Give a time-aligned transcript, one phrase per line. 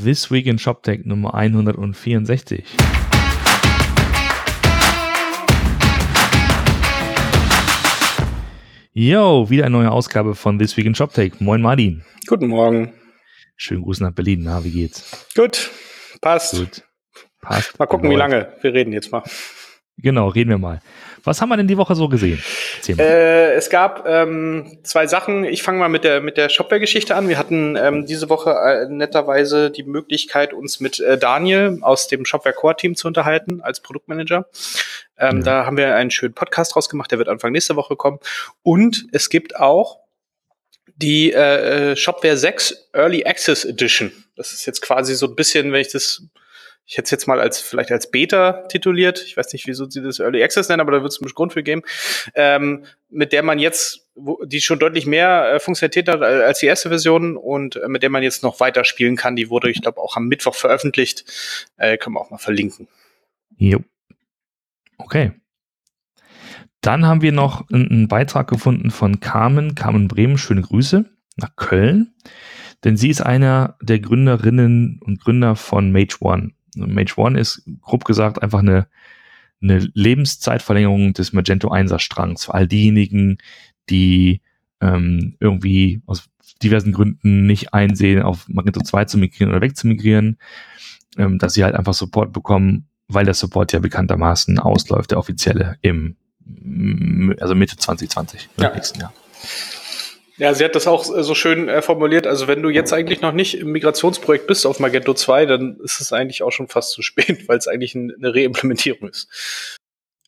[0.00, 2.64] This Week in ShopTech Nummer 164.
[8.92, 11.40] Yo, wieder eine neue Ausgabe von This Week in ShopTech.
[11.40, 12.04] Moin Martin.
[12.28, 12.92] Guten Morgen.
[13.56, 14.42] Schönen Gruß nach Berlin.
[14.44, 15.26] Na, wie geht's?
[15.34, 15.68] Gut,
[16.20, 16.54] passt.
[16.54, 16.84] Gut.
[17.40, 17.76] Passt.
[17.80, 18.52] Mal gucken, wie lange.
[18.60, 19.24] Wir reden jetzt mal.
[20.00, 20.80] Genau, reden wir mal.
[21.24, 22.42] Was haben wir denn die Woche so gesehen?
[22.86, 25.44] Äh, es gab ähm, zwei Sachen.
[25.44, 27.28] Ich fange mal mit der mit der Shopware-Geschichte an.
[27.28, 32.24] Wir hatten ähm, diese Woche äh, netterweise die Möglichkeit, uns mit äh, Daniel aus dem
[32.24, 34.46] Shopware Core Team zu unterhalten als Produktmanager.
[35.18, 35.42] Ähm, ja.
[35.42, 37.10] Da haben wir einen schönen Podcast draus gemacht.
[37.10, 38.20] Der wird Anfang nächster Woche kommen.
[38.62, 39.98] Und es gibt auch
[40.96, 44.12] die äh, äh Shopware 6 Early Access Edition.
[44.36, 46.22] Das ist jetzt quasi so ein bisschen, wenn ich das
[46.88, 49.22] ich hätte es jetzt mal als vielleicht als Beta tituliert.
[49.26, 51.52] Ich weiß nicht, wieso sie das Early Access nennen, aber da wird es einen Grund
[51.52, 51.82] für geben,
[52.34, 56.66] ähm, mit der man jetzt, wo, die schon deutlich mehr äh, Funktionalität hat als die
[56.66, 59.36] erste Version und äh, mit der man jetzt noch weiter spielen kann.
[59.36, 61.26] Die wurde, ich glaube, auch am Mittwoch veröffentlicht.
[61.76, 62.88] Äh, können wir auch mal verlinken.
[63.58, 63.80] Jo.
[64.96, 65.32] Okay.
[66.80, 71.04] Dann haben wir noch einen Beitrag gefunden von Carmen, Carmen Bremen, schöne Grüße
[71.36, 72.14] nach Köln,
[72.84, 76.52] denn sie ist einer der Gründerinnen und Gründer von Mage One.
[76.86, 78.86] Mage One ist grob gesagt einfach eine,
[79.62, 83.38] eine Lebenszeitverlängerung des Magento 1er Strangs für all diejenigen,
[83.90, 84.40] die
[84.80, 86.28] ähm, irgendwie aus
[86.62, 90.38] diversen Gründen nicht einsehen, auf Magento 2 zu migrieren oder wegzumigrieren,
[91.16, 95.76] ähm, dass sie halt einfach Support bekommen, weil der Support ja bekanntermaßen ausläuft, der offizielle
[95.82, 96.16] im
[97.40, 98.74] also Mitte 2020, ja.
[98.74, 99.12] nächsten Jahr.
[100.38, 102.26] Ja, sie hat das auch äh, so schön äh, formuliert.
[102.26, 106.00] Also wenn du jetzt eigentlich noch nicht im Migrationsprojekt bist auf Magento 2, dann ist
[106.00, 109.76] es eigentlich auch schon fast zu spät, weil es eigentlich ein, eine Reimplementierung ist.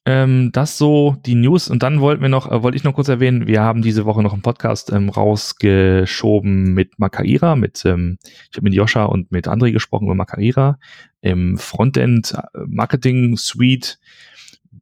[0.06, 3.08] Ähm, das so die News und dann wollten wir noch, äh, wollte ich noch kurz
[3.08, 8.18] erwähnen, wir haben diese Woche noch einen Podcast ähm, rausgeschoben mit Makaira, mit ähm,
[8.50, 10.78] ich habe mit Joscha und mit André gesprochen über Makaira
[11.20, 13.98] im Frontend äh, Marketing Suite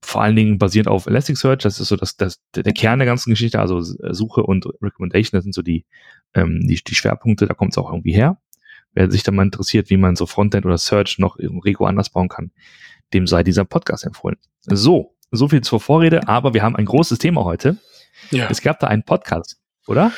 [0.03, 1.63] vor allen Dingen basierend auf Elasticsearch.
[1.63, 5.45] Das ist so das, das, der Kern der ganzen Geschichte, also Suche und Recommendation, das
[5.45, 5.87] sind so die,
[6.35, 8.39] ähm, die, die Schwerpunkte, da kommt es auch irgendwie her.
[8.93, 12.11] Wer sich da mal interessiert, wie man so Frontend oder Search noch im Rego anders
[12.11, 12.51] bauen kann,
[13.13, 14.37] dem sei dieser Podcast empfohlen.
[14.65, 17.77] So, so viel zur Vorrede, aber wir haben ein großes Thema heute.
[18.31, 18.49] Ja.
[18.51, 20.13] Es gab da einen Podcast, oder?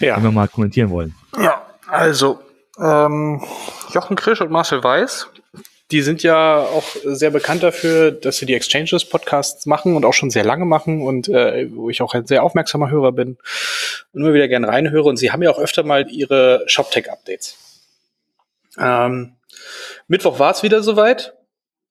[0.00, 0.16] Ja.
[0.16, 1.14] Den wir mal kommentieren wollen.
[1.40, 2.40] Ja, also
[2.80, 3.42] ähm,
[3.92, 5.28] Jochen Krisch und Marcel Weiß
[5.90, 10.12] die sind ja auch sehr bekannt dafür, dass sie die Exchanges Podcasts machen und auch
[10.12, 13.38] schon sehr lange machen und äh, wo ich auch ein sehr aufmerksamer Hörer bin
[14.12, 15.08] und immer wieder gerne reinhöre.
[15.08, 17.56] Und sie haben ja auch öfter mal ihre ShopTech-Updates.
[18.78, 19.32] Ähm,
[20.08, 21.34] Mittwoch war es wieder soweit.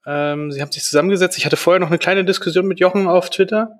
[0.06, 1.38] Ähm, sie haben sich zusammengesetzt.
[1.38, 3.80] Ich hatte vorher noch eine kleine Diskussion mit Jochen auf Twitter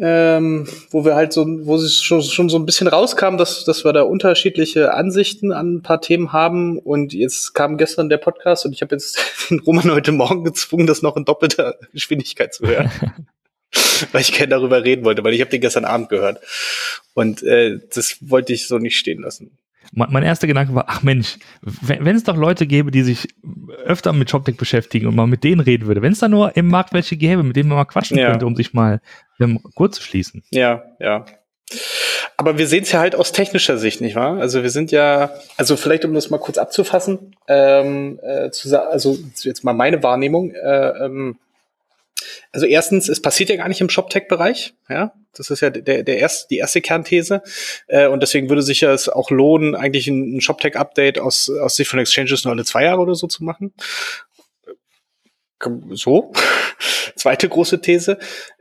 [0.00, 3.84] ähm, wo wir halt so, wo es schon, schon so ein bisschen rauskam, dass, dass
[3.84, 6.78] wir da unterschiedliche Ansichten an ein paar Themen haben.
[6.78, 9.18] Und jetzt kam gestern der Podcast und ich habe jetzt
[9.50, 12.90] den Roman heute Morgen gezwungen, das noch in doppelter Geschwindigkeit zu hören.
[14.12, 16.40] weil ich gerne darüber reden wollte, weil ich habe den gestern Abend gehört.
[17.14, 19.58] Und äh, das wollte ich so nicht stehen lassen
[19.92, 23.28] mein erster Gedanke war, ach Mensch, wenn es doch Leute gäbe, die sich
[23.84, 26.68] öfter mit ShopTech beschäftigen und man mit denen reden würde, wenn es da nur im
[26.68, 28.30] Markt welche gäbe, mit denen man mal quatschen ja.
[28.30, 29.00] könnte, um sich mal
[29.38, 30.42] um, kurz zu schließen.
[30.50, 31.26] Ja, ja.
[32.36, 34.38] Aber wir sehen es ja halt aus technischer Sicht, nicht wahr?
[34.38, 39.18] Also wir sind ja, also vielleicht um das mal kurz abzufassen, ähm, äh, zu, also
[39.42, 41.36] jetzt mal meine Wahrnehmung, äh, ähm,
[42.52, 44.74] also erstens, es passiert ja gar nicht im ShopTech-Bereich.
[44.88, 47.42] Ja, das ist ja der, der erste, die erste Kernthese.
[47.86, 51.76] Äh, und deswegen würde sich ja es auch lohnen, eigentlich ein, ein ShopTech-Update aus, aus
[51.76, 53.72] Sicht von Exchanges nur alle zwei Jahre oder so zu machen.
[55.90, 56.32] So.
[57.16, 58.18] Zweite große These.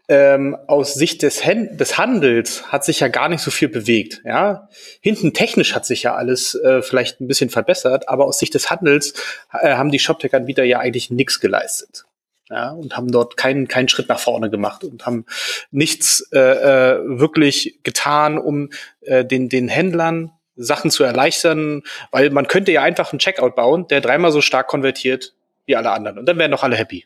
[0.08, 4.22] Ähm, aus Sicht des, Hen des Handels hat sich ja gar nicht so viel bewegt.
[4.26, 4.68] Ja,
[5.00, 8.70] hinten technisch hat sich ja alles äh, vielleicht ein bisschen verbessert, aber aus Sicht des
[8.70, 9.14] Handels
[9.54, 12.06] äh, haben die ShopTech-Anbieter ja eigentlich nichts geleistet
[12.52, 15.26] ja, und haben dort keinen, keinen Schritt nach vorne gemacht und haben
[15.72, 18.70] nichts äh, äh, wirklich getan, um
[19.02, 23.88] äh, den, den Händlern Sachen zu erleichtern, weil man könnte ja einfach einen Checkout bauen,
[23.88, 25.34] der dreimal so stark konvertiert
[25.66, 27.06] wie alle anderen und dann wären doch alle happy.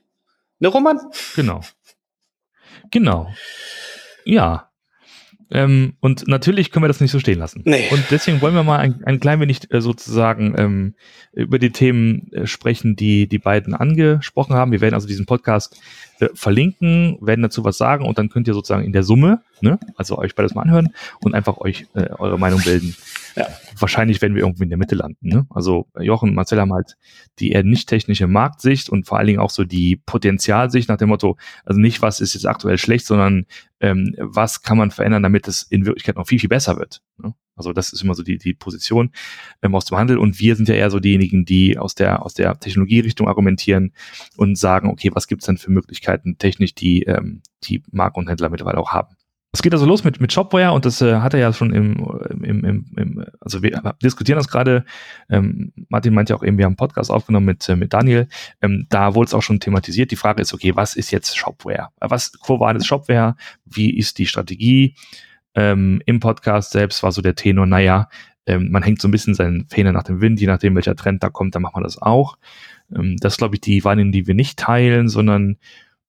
[0.59, 0.99] Ne, Roman?
[1.35, 1.61] Genau.
[2.91, 3.31] Genau.
[4.23, 4.71] Ja.
[5.51, 7.61] Ähm, und natürlich können wir das nicht so stehen lassen.
[7.65, 7.87] Nee.
[7.91, 10.95] Und deswegen wollen wir mal ein, ein klein wenig äh, sozusagen ähm,
[11.33, 14.71] über die Themen äh, sprechen, die die beiden angesprochen haben.
[14.71, 15.79] Wir werden also diesen Podcast
[16.19, 19.79] äh, verlinken, werden dazu was sagen und dann könnt ihr sozusagen in der Summe, ne,
[19.95, 22.95] also euch beides mal anhören und einfach euch äh, eure Meinung bilden,
[23.35, 23.47] ja.
[23.77, 25.27] wahrscheinlich werden wir irgendwie in der Mitte landen.
[25.27, 25.47] Ne?
[25.49, 26.97] Also Jochen und Marcel haben halt
[27.39, 31.09] die eher nicht technische Marktsicht und vor allen Dingen auch so die Potenzialsicht nach dem
[31.09, 33.45] Motto, also nicht, was ist jetzt aktuell schlecht, sondern
[33.79, 37.01] ähm, was kann man verändern, damit es in Wirklichkeit noch viel, viel besser wird.
[37.17, 37.33] Ne?
[37.55, 39.11] Also das ist immer so die, die Position
[39.61, 40.17] ähm, aus dem Handel.
[40.17, 43.93] Und wir sind ja eher so diejenigen, die aus der, aus der Technologierichtung argumentieren
[44.35, 48.49] und sagen, okay, was gibt's denn für Möglichkeiten technisch, die ähm, die Marken und Händler
[48.49, 49.15] mittlerweile auch haben.
[49.55, 51.95] Es geht also los mit, mit Shopware und das äh, hat er ja schon im,
[52.43, 54.83] im, im, im also wir diskutieren das gerade.
[55.29, 58.27] Ähm, Martin meinte ja auch eben, wir haben einen Podcast aufgenommen mit, äh, mit Daniel.
[58.61, 60.11] Ähm, da wurde es auch schon thematisiert.
[60.11, 61.87] Die Frage ist, okay, was ist jetzt Shopware?
[62.01, 63.37] Was, wo war das Shopware?
[63.63, 64.95] Wie ist die Strategie?
[65.53, 68.09] Ähm, Im Podcast selbst war so der Tenor, naja,
[68.47, 71.23] ähm, man hängt so ein bisschen seinen Fähne nach dem Wind, je nachdem, welcher Trend
[71.23, 72.37] da kommt, dann macht man das auch.
[72.93, 75.55] Ähm, das glaube ich, die Wahrnehmung, die wir nicht teilen, sondern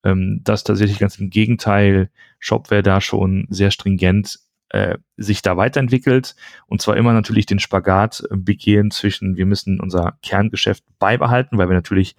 [0.06, 2.10] ähm, dass tatsächlich ganz im Gegenteil
[2.46, 4.38] Shopware da schon sehr stringent
[4.69, 9.81] äh, sich da weiterentwickelt und zwar immer natürlich den Spagat äh, begehen zwischen, wir müssen
[9.81, 12.16] unser Kerngeschäft beibehalten, weil wir natürlich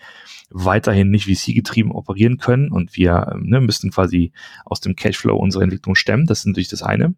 [0.49, 4.33] weiterhin nicht VC getrieben operieren können und wir äh, ne, müssten quasi
[4.65, 6.25] aus dem Cashflow unsere Entwicklung stemmen.
[6.25, 7.15] Das ist natürlich das eine.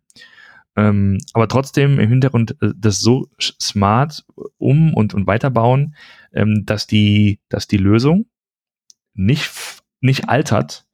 [0.76, 4.26] Ähm, aber trotzdem im Hintergrund äh, das so smart
[4.58, 5.96] um und, und weiterbauen,
[6.32, 8.28] ähm, dass die, dass die Lösung
[9.14, 9.50] nicht
[10.02, 10.86] nicht altert.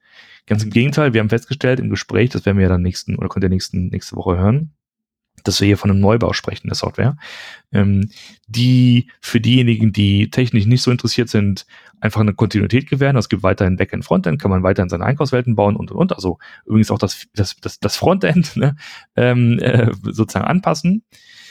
[0.47, 3.29] Ganz im Gegenteil, wir haben festgestellt im Gespräch, das werden wir ja dann nächsten oder
[3.29, 4.73] könnt ihr nächsten, nächste Woche hören,
[5.43, 7.17] dass wir hier von einem Neubau sprechen der Software,
[7.71, 8.09] ähm,
[8.47, 11.65] die für diejenigen, die technisch nicht so interessiert sind,
[11.99, 13.15] einfach eine Kontinuität gewähren.
[13.15, 16.13] Es gibt weiterhin Backend, Frontend, kann man weiterhin seine Einkaufswelten bauen und und und.
[16.13, 18.75] Also übrigens auch das, das, das, das Frontend ne,
[19.15, 21.03] ähm, äh, sozusagen anpassen.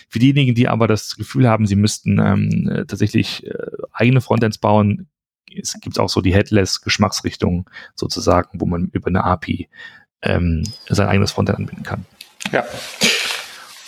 [0.09, 3.55] Für diejenigen, die aber das Gefühl haben, sie müssten ähm, äh, tatsächlich äh,
[3.93, 5.09] eigene Frontends bauen,
[5.51, 9.69] es gibt auch so die Headless-Geschmacksrichtung sozusagen, wo man über eine API
[10.23, 12.07] ähm, sein eigenes Frontend anbinden kann.
[12.53, 12.65] Ja.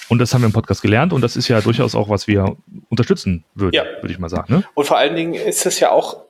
[0.08, 2.56] Und das haben wir im Podcast gelernt und das ist ja durchaus auch, was wir
[2.88, 3.84] unterstützen würden, ja.
[4.00, 4.52] würde ich mal sagen.
[4.52, 4.64] Ne?
[4.74, 6.25] Und vor allen Dingen ist es ja auch,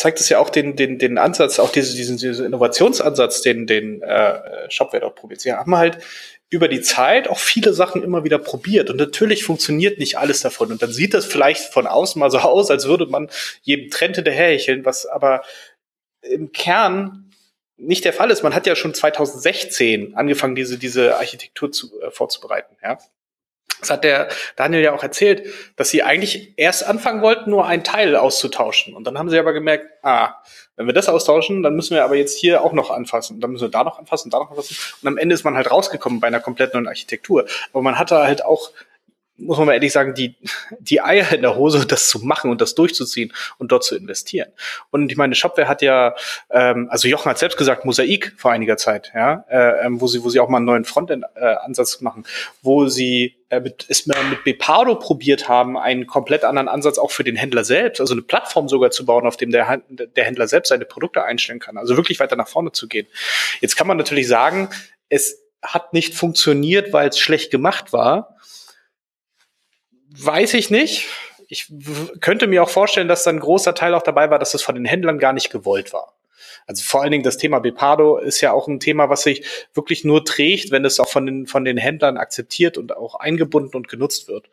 [0.00, 4.00] zeigt es ja auch den, den, den Ansatz, auch diesen, diesen, diesen Innovationsansatz, den, den
[4.00, 5.42] äh, Shopware dort probiert.
[5.42, 5.98] Sie haben halt
[6.48, 8.88] über die Zeit auch viele Sachen immer wieder probiert.
[8.88, 10.72] Und natürlich funktioniert nicht alles davon.
[10.72, 13.28] Und dann sieht das vielleicht von außen mal so aus, als würde man
[13.60, 15.42] jedem Trend hinterherhecheln, was aber
[16.22, 17.30] im Kern
[17.76, 18.42] nicht der Fall ist.
[18.42, 22.74] Man hat ja schon 2016 angefangen, diese, diese Architektur zu, äh, vorzubereiten.
[22.82, 22.96] Ja?
[23.80, 25.46] Das hat der Daniel ja auch erzählt,
[25.76, 28.94] dass sie eigentlich erst anfangen wollten, nur einen Teil auszutauschen.
[28.94, 30.34] Und dann haben sie aber gemerkt, ah,
[30.76, 33.40] wenn wir das austauschen, dann müssen wir aber jetzt hier auch noch anfassen.
[33.40, 34.76] Dann müssen wir da noch anfassen, da noch anfassen.
[35.02, 37.46] Und am Ende ist man halt rausgekommen bei einer komplett neuen Architektur.
[37.72, 38.70] Aber man hatte halt auch
[39.40, 40.36] muss man mal ehrlich sagen, die,
[40.78, 44.50] die Eier in der Hose, das zu machen und das durchzuziehen und dort zu investieren.
[44.90, 46.14] Und ich meine, Shopware hat ja,
[46.50, 50.22] ähm, also Jochen hat selbst gesagt, Mosaik vor einiger Zeit, ja, äh, ähm, wo sie,
[50.22, 52.24] wo sie auch mal einen neuen Frontend-Ansatz äh, machen,
[52.62, 57.36] wo sie äh, mit, mit Bepardo probiert haben, einen komplett anderen Ansatz auch für den
[57.36, 60.84] Händler selbst, also eine Plattform sogar zu bauen, auf dem der, der Händler selbst seine
[60.84, 63.06] Produkte einstellen kann, also wirklich weiter nach vorne zu gehen.
[63.60, 64.68] Jetzt kann man natürlich sagen,
[65.08, 68.36] es hat nicht funktioniert, weil es schlecht gemacht war.
[70.18, 71.08] Weiß ich nicht.
[71.48, 71.72] Ich
[72.20, 74.74] könnte mir auch vorstellen, dass da ein großer Teil auch dabei war, dass es von
[74.74, 76.14] den Händlern gar nicht gewollt war.
[76.66, 80.04] Also vor allen Dingen das Thema Bepado ist ja auch ein Thema, was sich wirklich
[80.04, 83.88] nur trägt, wenn es auch von den, von den Händlern akzeptiert und auch eingebunden und
[83.88, 84.48] genutzt wird.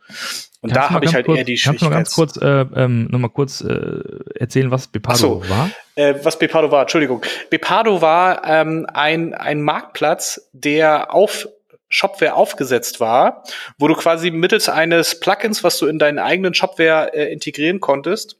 [0.62, 1.92] Und kannst da habe ich halt kurz, eher die Schwierigkeit.
[1.92, 4.00] Kannst du noch ganz kurz, äh, ähm, noch mal kurz äh,
[4.34, 5.70] erzählen, was Bepado so, war?
[5.96, 7.24] Äh, was Bepado war, Entschuldigung.
[7.52, 11.48] Bepado war ähm, ein, ein Marktplatz, der auf
[11.90, 13.44] Shopware aufgesetzt war,
[13.78, 18.40] wo du quasi mittels eines Plugins, was du in deinen eigenen Shopware äh, integrieren konntest,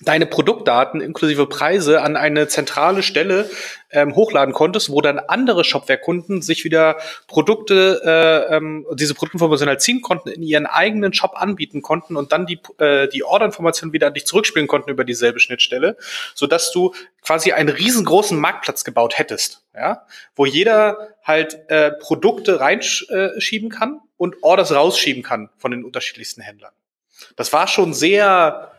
[0.00, 3.48] deine Produktdaten inklusive Preise an eine zentrale Stelle
[3.90, 6.96] ähm, hochladen konntest, wo dann andere Shopware-Kunden sich wieder
[7.28, 12.32] Produkte, äh, ähm, diese Produktinformationen halt ziehen konnten, in ihren eigenen Shop anbieten konnten und
[12.32, 15.96] dann die, äh, die Orderinformationen wieder an dich zurückspielen konnten über dieselbe Schnittstelle,
[16.34, 16.92] so dass du
[17.22, 24.42] quasi einen riesengroßen Marktplatz gebaut hättest, ja, wo jeder halt äh, Produkte reinschieben kann und
[24.42, 26.72] Orders rausschieben kann von den unterschiedlichsten Händlern.
[27.36, 28.73] Das war schon sehr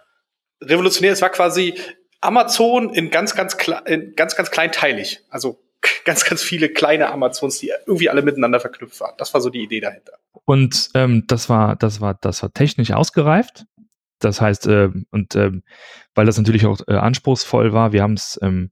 [0.62, 1.12] revolutionär.
[1.12, 1.76] Es war quasi
[2.22, 5.22] Amazon in ganz, ganz, in ganz, ganz kleinteilig.
[5.30, 5.60] Also
[6.06, 9.16] ganz, ganz viele kleine Amazons, die irgendwie alle miteinander verknüpft waren.
[9.18, 10.14] Das war so die Idee dahinter.
[10.46, 13.66] Und ähm, das war, das war, das war technisch ausgereift.
[14.20, 15.52] Das heißt, äh, und äh,
[16.14, 18.72] weil das natürlich auch äh, anspruchsvoll war, wir haben es ähm,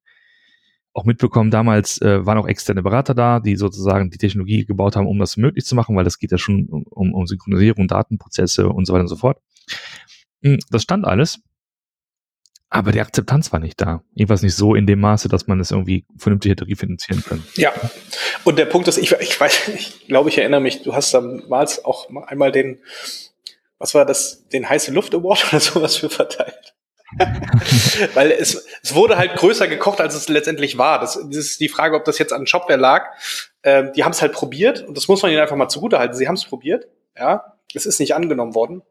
[0.94, 5.08] auch mitbekommen, damals äh, waren auch externe Berater da, die sozusagen die Technologie gebaut haben,
[5.08, 8.86] um das möglich zu machen, weil das geht ja schon um, um Synchronisierung, Datenprozesse und
[8.86, 9.42] so weiter und so fort.
[10.44, 11.40] Hm, das stand alles.
[12.74, 14.02] Aber die Akzeptanz war nicht da.
[14.16, 17.46] Jedenfalls nicht so in dem Maße, dass man es irgendwie vernünftig hätte refinanzieren können.
[17.54, 17.72] Ja.
[18.46, 21.86] Und der Punkt ist, ich, ich weiß, ich glaube, ich erinnere mich, du hast damals
[21.86, 22.80] auch einmal den,
[23.78, 26.74] was war das, den heiße Luft Award oder sowas für verteilt.
[28.16, 31.00] Weil es, es wurde halt größer gekocht, als es letztendlich war.
[31.00, 33.06] Das, das ist die Frage, ob das jetzt an Shopware lag.
[33.62, 36.18] Ähm, die haben es halt probiert und das muss man ihnen einfach mal zugutehalten.
[36.18, 37.54] Sie haben es probiert, ja.
[37.76, 38.82] Es ist nicht angenommen worden.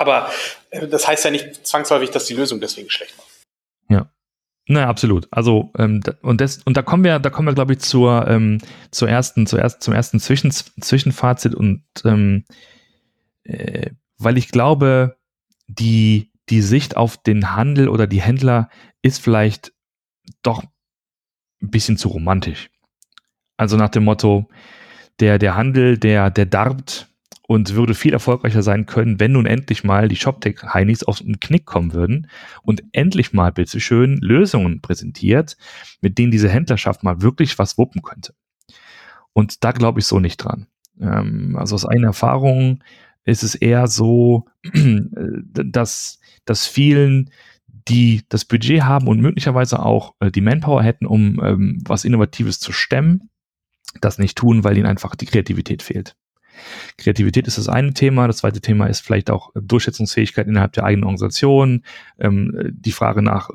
[0.00, 0.30] Aber
[0.70, 3.26] äh, das heißt ja nicht zwangsläufig, dass die Lösung deswegen schlecht war.
[3.90, 4.10] Ja.
[4.66, 5.28] Na, absolut.
[5.30, 8.58] Also ähm, und das und da kommen wir, da kommen wir, glaube ich, zur ähm,
[8.90, 12.44] zur ersten, zur ersten, zum ersten Zwischen, Zwischenfazit und ähm,
[13.44, 15.18] äh, weil ich glaube,
[15.66, 18.70] die die Sicht auf den Handel oder die Händler
[19.02, 19.72] ist vielleicht
[20.42, 22.70] doch ein bisschen zu romantisch.
[23.58, 24.48] Also nach dem Motto,
[25.20, 27.09] der, der Handel, der, der darbt
[27.46, 31.66] und würde viel erfolgreicher sein können, wenn nun endlich mal die ShopTech-Heinis auf den Knick
[31.66, 32.28] kommen würden
[32.62, 35.56] und endlich mal bitteschön Lösungen präsentiert,
[36.00, 38.34] mit denen diese Händlerschaft mal wirklich was wuppen könnte.
[39.32, 40.66] Und da glaube ich so nicht dran.
[41.00, 42.82] Ähm, also aus eigener Erfahrung
[43.24, 47.30] ist es eher so, dass, dass vielen
[47.88, 52.60] die das Budget haben und möglicherweise auch äh, die Manpower hätten, um ähm, was Innovatives
[52.60, 53.30] zu stemmen,
[54.00, 56.14] das nicht tun, weil ihnen einfach die Kreativität fehlt.
[56.96, 58.26] Kreativität ist das eine Thema.
[58.26, 61.84] Das zweite Thema ist vielleicht auch äh, Durchsetzungsfähigkeit innerhalb der eigenen Organisation.
[62.18, 63.50] Ähm, äh, die Frage nach,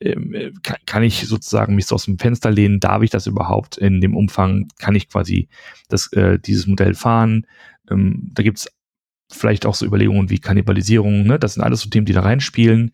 [0.00, 2.80] äh, äh, kann, kann, ich sozusagen mich so aus dem Fenster lehnen?
[2.80, 4.68] Darf ich das überhaupt in dem Umfang?
[4.78, 5.48] Kann ich quasi
[5.88, 7.46] das, äh, dieses Modell fahren?
[7.90, 8.68] Ähm, da gibt's
[9.30, 11.24] vielleicht auch so Überlegungen wie Kannibalisierung.
[11.24, 11.38] Ne?
[11.38, 12.92] Das sind alles so Themen, die da reinspielen.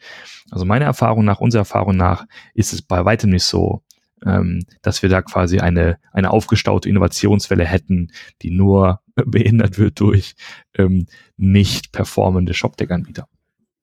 [0.50, 3.82] Also meiner Erfahrung nach, unserer Erfahrung nach, ist es bei weitem nicht so,
[4.26, 8.12] ähm, dass wir da quasi eine, eine aufgestaute Innovationswelle hätten,
[8.42, 10.34] die nur behindert wird durch
[10.76, 13.26] ähm, nicht performende Shopdeck-Anbieter.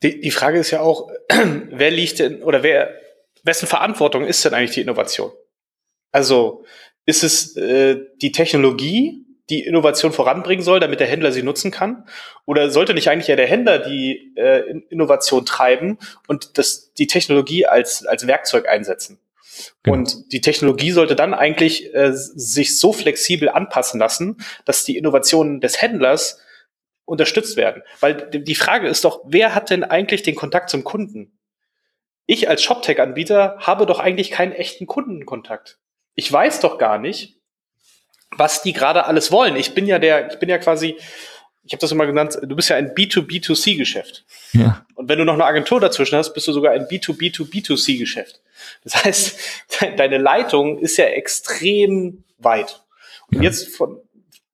[0.04, 1.10] Die, die Frage ist ja auch,
[1.72, 2.92] wer liegt denn oder wer,
[3.44, 5.32] wessen Verantwortung ist denn eigentlich die Innovation?
[6.12, 6.66] Also
[7.06, 12.06] ist es äh, die Technologie, die Innovation voranbringen soll, damit der Händler sie nutzen kann?
[12.46, 17.66] Oder sollte nicht eigentlich ja der Händler die äh, Innovation treiben und das, die Technologie
[17.66, 19.20] als, als Werkzeug einsetzen?
[19.84, 19.98] Genau.
[19.98, 25.62] Und die Technologie sollte dann eigentlich äh, sich so flexibel anpassen lassen, dass die Innovationen
[25.62, 26.40] des Händlers
[27.06, 27.84] unterstützt werden.
[28.00, 31.40] Weil die Frage ist doch, wer hat denn eigentlich den Kontakt zum Kunden?
[32.26, 35.80] Ich als ShopTech-Anbieter habe doch eigentlich keinen echten Kundenkontakt.
[36.16, 37.38] Ich weiß doch gar nicht,
[38.32, 39.56] was die gerade alles wollen.
[39.56, 40.98] Ich bin ja der, ich bin ja quasi
[41.68, 44.26] ich habe das immer genannt, du bist ja ein B2B2C-Geschäft.
[44.54, 44.86] Ja.
[44.96, 48.42] Und wenn du noch eine Agentur dazwischen hast, bist du sogar ein B2B2B2C-Geschäft.
[48.86, 49.40] Das heißt,
[49.98, 52.82] deine Leitung ist ja extrem weit.
[53.30, 53.44] Und ja.
[53.44, 54.00] jetzt von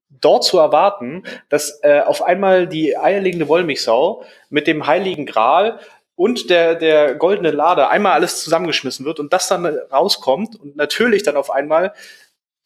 [0.09, 5.79] dort zu erwarten, dass äh, auf einmal die eierlegende Wollmilchsau mit dem heiligen Gral
[6.15, 11.21] und der, der goldene Lade einmal alles zusammengeschmissen wird und das dann rauskommt und natürlich
[11.23, 11.93] dann auf einmal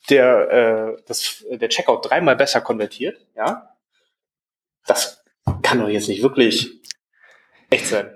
[0.10, 3.77] der, äh, das, der Checkout dreimal besser konvertiert, ja,
[4.88, 5.24] das
[5.62, 6.70] kann doch jetzt nicht wirklich
[7.70, 8.08] echt sein.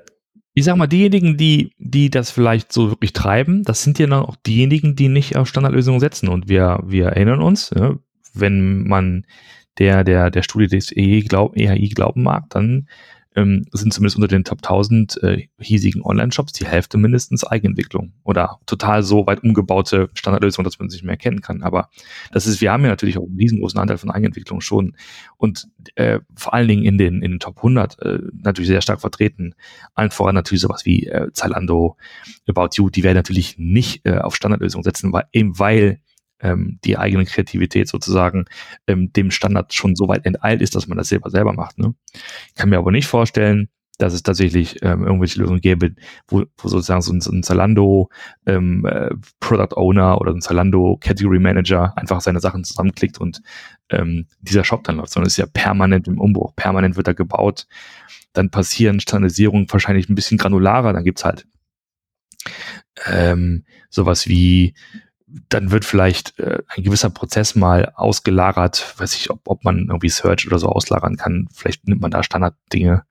[0.53, 4.23] Ich sag mal, diejenigen, die, die das vielleicht so wirklich treiben, das sind ja dann
[4.23, 6.27] auch diejenigen, die nicht auf Standardlösungen setzen.
[6.27, 7.97] Und wir, wir erinnern uns, ja,
[8.33, 9.25] wenn man
[9.79, 12.87] der, der, der Studie des EI, glaub, EHI glauben mag, dann
[13.35, 18.59] ähm, sind zumindest unter den Top 1000 äh, hiesigen Online-Shops die Hälfte mindestens Eigenentwicklung oder
[18.65, 21.63] total so weit umgebaute Standardlösungen, dass man sich mehr erkennen kann.
[21.63, 21.89] Aber
[22.31, 24.95] das ist, wir haben ja natürlich auch einen riesengroßen Anteil von Eigenentwicklung schon
[25.37, 29.01] und äh, vor allen Dingen in den, in den Top 100 äh, natürlich sehr stark
[29.01, 29.55] vertreten.
[29.93, 31.97] Allen voran natürlich sowas wie äh, Zalando,
[32.47, 35.99] About You, die werden natürlich nicht äh, auf Standardlösungen setzen, weil, eben weil
[36.41, 38.45] ähm, die eigene Kreativität sozusagen
[38.87, 41.77] ähm, dem Standard schon so weit enteilt ist, dass man das selber selber macht.
[41.77, 41.93] Ne?
[42.13, 43.69] Ich kann mir aber nicht vorstellen,
[44.01, 45.93] dass es tatsächlich ähm, irgendwelche Lösungen gäbe,
[46.27, 48.09] wo, wo sozusagen so ein, ein Zalando
[48.47, 53.41] ähm, äh, Product Owner oder ein Zalando Category Manager einfach seine Sachen zusammenklickt und
[53.89, 57.13] ähm, dieser Shop dann läuft, sondern es ist ja permanent im Umbruch, permanent wird er
[57.13, 57.67] gebaut.
[58.33, 61.45] Dann passieren Standardisierungen wahrscheinlich ein bisschen granularer, dann gibt's halt
[63.05, 64.73] ähm, sowas wie
[65.49, 70.09] dann wird vielleicht äh, ein gewisser Prozess mal ausgelagert, weiß ich, ob, ob man irgendwie
[70.09, 71.47] Search oder so auslagern kann.
[71.53, 73.03] Vielleicht nimmt man da Standarddinge.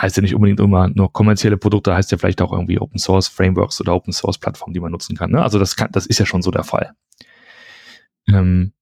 [0.00, 3.26] Heißt ja nicht unbedingt immer nur kommerzielle Produkte, heißt ja vielleicht auch irgendwie Open Source
[3.26, 5.32] Frameworks oder Open Source Plattformen, die man nutzen kann.
[5.32, 5.42] Ne?
[5.42, 6.92] Also das kann, das ist ja schon so der Fall.
[8.28, 8.79] Ähm, äh,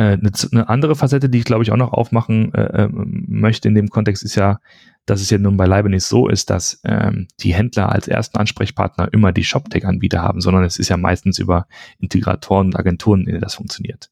[0.00, 3.74] eine, eine andere Facette, die ich glaube ich auch noch aufmachen äh, ähm, möchte in
[3.74, 4.60] dem Kontext, ist ja,
[5.06, 9.12] dass es ja nun beileibe nicht so ist, dass ähm, die Händler als ersten Ansprechpartner
[9.12, 11.66] immer die ShopTech-Anbieter haben, sondern es ist ja meistens über
[11.98, 14.10] Integratoren und Agenturen, in denen das funktioniert.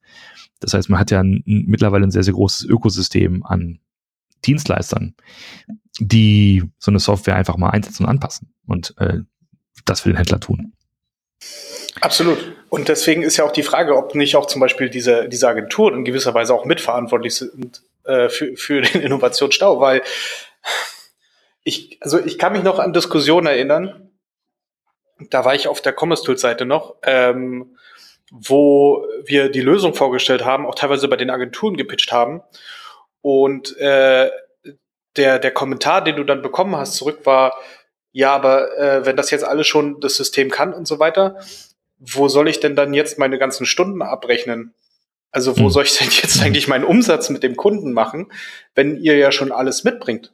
[0.60, 3.80] Das heißt, man hat ja ein, mittlerweile ein sehr, sehr großes Ökosystem an
[4.44, 5.14] Dienstleistern,
[5.98, 9.20] die so eine Software einfach mal einsetzen und anpassen und äh,
[9.84, 10.74] das für den Händler tun.
[12.00, 12.62] Absolut.
[12.72, 15.92] Und deswegen ist ja auch die Frage, ob nicht auch zum Beispiel diese, diese Agenturen
[15.92, 20.00] in gewisser Weise auch mitverantwortlich sind äh, für, für den Innovationsstau, weil
[21.64, 24.10] ich, also ich kann mich noch an Diskussionen erinnern,
[25.28, 27.76] da war ich auf der Commerce Tools Seite noch, ähm,
[28.30, 32.40] wo wir die Lösung vorgestellt haben, auch teilweise bei den Agenturen gepitcht haben.
[33.20, 34.30] Und äh,
[35.16, 37.54] der, der Kommentar, den du dann bekommen hast, zurück war,
[38.12, 41.36] ja, aber äh, wenn das jetzt alles schon das System kann und so weiter,
[42.04, 44.75] wo soll ich denn dann jetzt meine ganzen Stunden abrechnen?
[45.30, 45.71] Also wo hm.
[45.71, 48.30] soll ich denn jetzt eigentlich meinen Umsatz mit dem Kunden machen,
[48.75, 50.32] wenn ihr ja schon alles mitbringt?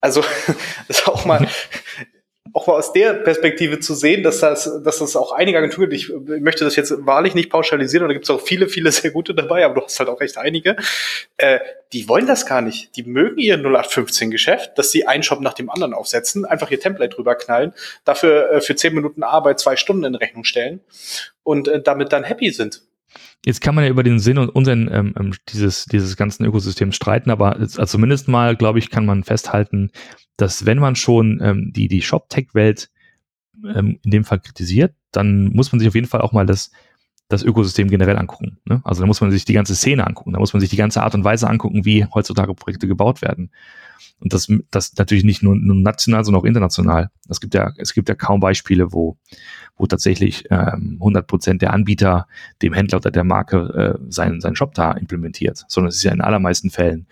[0.00, 0.22] Also
[0.88, 1.48] das ist auch mal,
[2.52, 6.12] auch mal aus der Perspektive zu sehen, dass das, dass das auch einige Agenturen, ich,
[6.40, 9.34] möchte das jetzt wahrlich nicht pauschalisieren, und da gibt es auch viele, viele sehr gute
[9.34, 10.76] dabei, aber du hast halt auch recht einige,
[11.36, 11.60] äh,
[11.92, 12.96] die wollen das gar nicht.
[12.96, 17.14] Die mögen ihr 0815-Geschäft, dass sie einen Shop nach dem anderen aufsetzen, einfach ihr Template
[17.14, 17.72] drüber knallen,
[18.04, 20.80] dafür äh, für zehn Minuten Arbeit zwei Stunden in Rechnung stellen
[21.42, 22.82] und äh, damit dann happy sind.
[23.44, 26.96] Jetzt kann man ja über den Sinn und Unsinn ähm, ähm dieses, dieses ganzen Ökosystems
[26.96, 29.90] streiten, aber also zumindest mal, glaube ich, kann man festhalten,
[30.36, 32.90] dass wenn man schon ähm, die, die Shop-Tech-Welt
[33.64, 36.70] ähm, in dem Fall kritisiert, dann muss man sich auf jeden Fall auch mal das,
[37.28, 38.58] das Ökosystem generell angucken.
[38.64, 38.80] Ne?
[38.84, 41.02] Also da muss man sich die ganze Szene angucken, da muss man sich die ganze
[41.02, 43.50] Art und Weise angucken, wie heutzutage Projekte gebaut werden.
[44.20, 47.10] Und das, das natürlich nicht nur, nur national, sondern auch international.
[47.28, 49.16] Es gibt ja, es gibt ja kaum Beispiele, wo,
[49.76, 52.26] wo tatsächlich ähm, 100 Prozent der Anbieter
[52.60, 56.12] dem Händler oder der Marke äh, seinen, seinen Shop da implementiert, sondern es ist ja
[56.12, 57.06] in allermeisten Fällen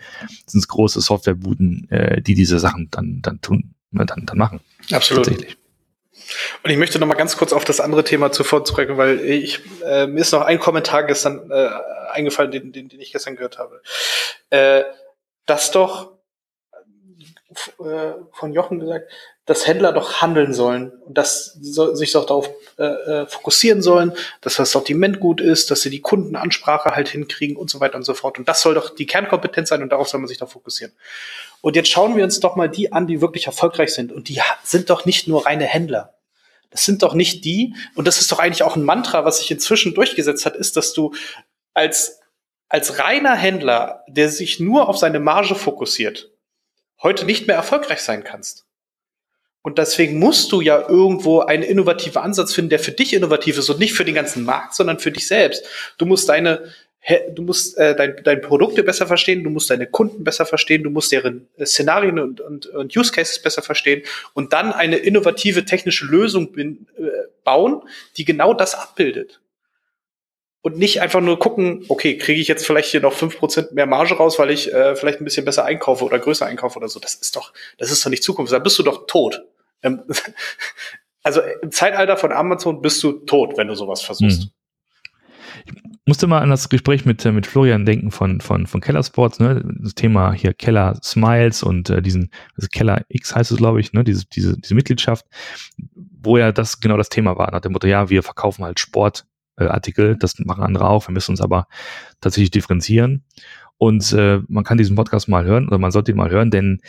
[0.45, 4.59] sind es große Softwarebuden, äh, die diese Sachen dann, dann tun, ne, dann, dann machen.
[4.91, 5.25] Absolut.
[5.25, 5.57] Tatsächlich.
[6.63, 9.61] Und ich möchte noch mal ganz kurz auf das andere Thema zuvor zurück, weil ich,
[9.85, 11.69] äh, mir ist noch ein Kommentar gestern äh,
[12.11, 13.81] eingefallen, den, den, den ich gestern gehört habe.
[14.49, 14.83] Äh,
[15.45, 16.11] dass doch
[17.79, 19.09] äh, von Jochen gesagt,
[19.45, 24.11] dass Händler doch handeln sollen und dass sie sich doch darauf äh, äh, fokussieren sollen,
[24.41, 28.03] dass das Sortiment gut ist, dass sie die Kundenansprache halt hinkriegen und so weiter und
[28.03, 28.37] so fort.
[28.37, 30.93] Und das soll doch die Kernkompetenz sein und darauf soll man sich doch fokussieren.
[31.61, 34.11] Und jetzt schauen wir uns doch mal die an, die wirklich erfolgreich sind.
[34.11, 36.13] Und die sind doch nicht nur reine Händler.
[36.69, 39.51] Das sind doch nicht die, und das ist doch eigentlich auch ein Mantra, was sich
[39.51, 41.13] inzwischen durchgesetzt hat, ist, dass du
[41.73, 42.19] als,
[42.69, 46.31] als reiner Händler, der sich nur auf seine Marge fokussiert,
[47.01, 48.65] heute nicht mehr erfolgreich sein kannst.
[49.61, 53.69] Und deswegen musst du ja irgendwo einen innovativen Ansatz finden, der für dich innovativ ist
[53.69, 55.65] und nicht für den ganzen Markt, sondern für dich selbst.
[55.97, 56.73] Du musst deine,
[57.31, 60.89] du musst äh, dein, deine Produkte besser verstehen, du musst deine Kunden besser verstehen, du
[60.89, 65.65] musst deren äh, Szenarien und, und, und Use Cases besser verstehen und dann eine innovative
[65.65, 67.03] technische Lösung bin, äh,
[67.43, 67.81] bauen,
[68.17, 69.39] die genau das abbildet
[70.67, 73.85] und nicht einfach nur gucken, okay, kriege ich jetzt vielleicht hier noch fünf Prozent mehr
[73.85, 76.99] Marge raus, weil ich äh, vielleicht ein bisschen besser einkaufe oder größer einkaufe oder so.
[76.99, 78.51] Das ist doch, das ist doch nicht Zukunft.
[78.51, 79.43] Da bist du doch tot.
[79.81, 80.03] Ähm,
[81.23, 84.49] also im Zeitalter von Amazon bist du tot, wenn du sowas versuchst.
[85.65, 85.86] Hm.
[86.07, 89.39] Musste mal an das Gespräch mit, äh, mit Florian denken von, von, von Keller Sports,
[89.39, 89.63] ne?
[89.79, 93.93] Das Thema hier Keller Smiles und äh, diesen, also Keller X heißt es, glaube ich,
[93.93, 94.03] ne?
[94.03, 95.25] Diese, diese, diese Mitgliedschaft,
[95.95, 99.25] wo ja das genau das Thema war, nach dem Motto, ja, wir verkaufen halt Sport
[99.57, 100.15] äh.
[100.17, 101.07] Das machen andere auch.
[101.07, 101.67] Wir müssen uns aber
[102.21, 103.23] tatsächlich differenzieren.
[103.77, 106.79] Und äh, man kann diesen Podcast mal hören oder man sollte ihn mal hören, denn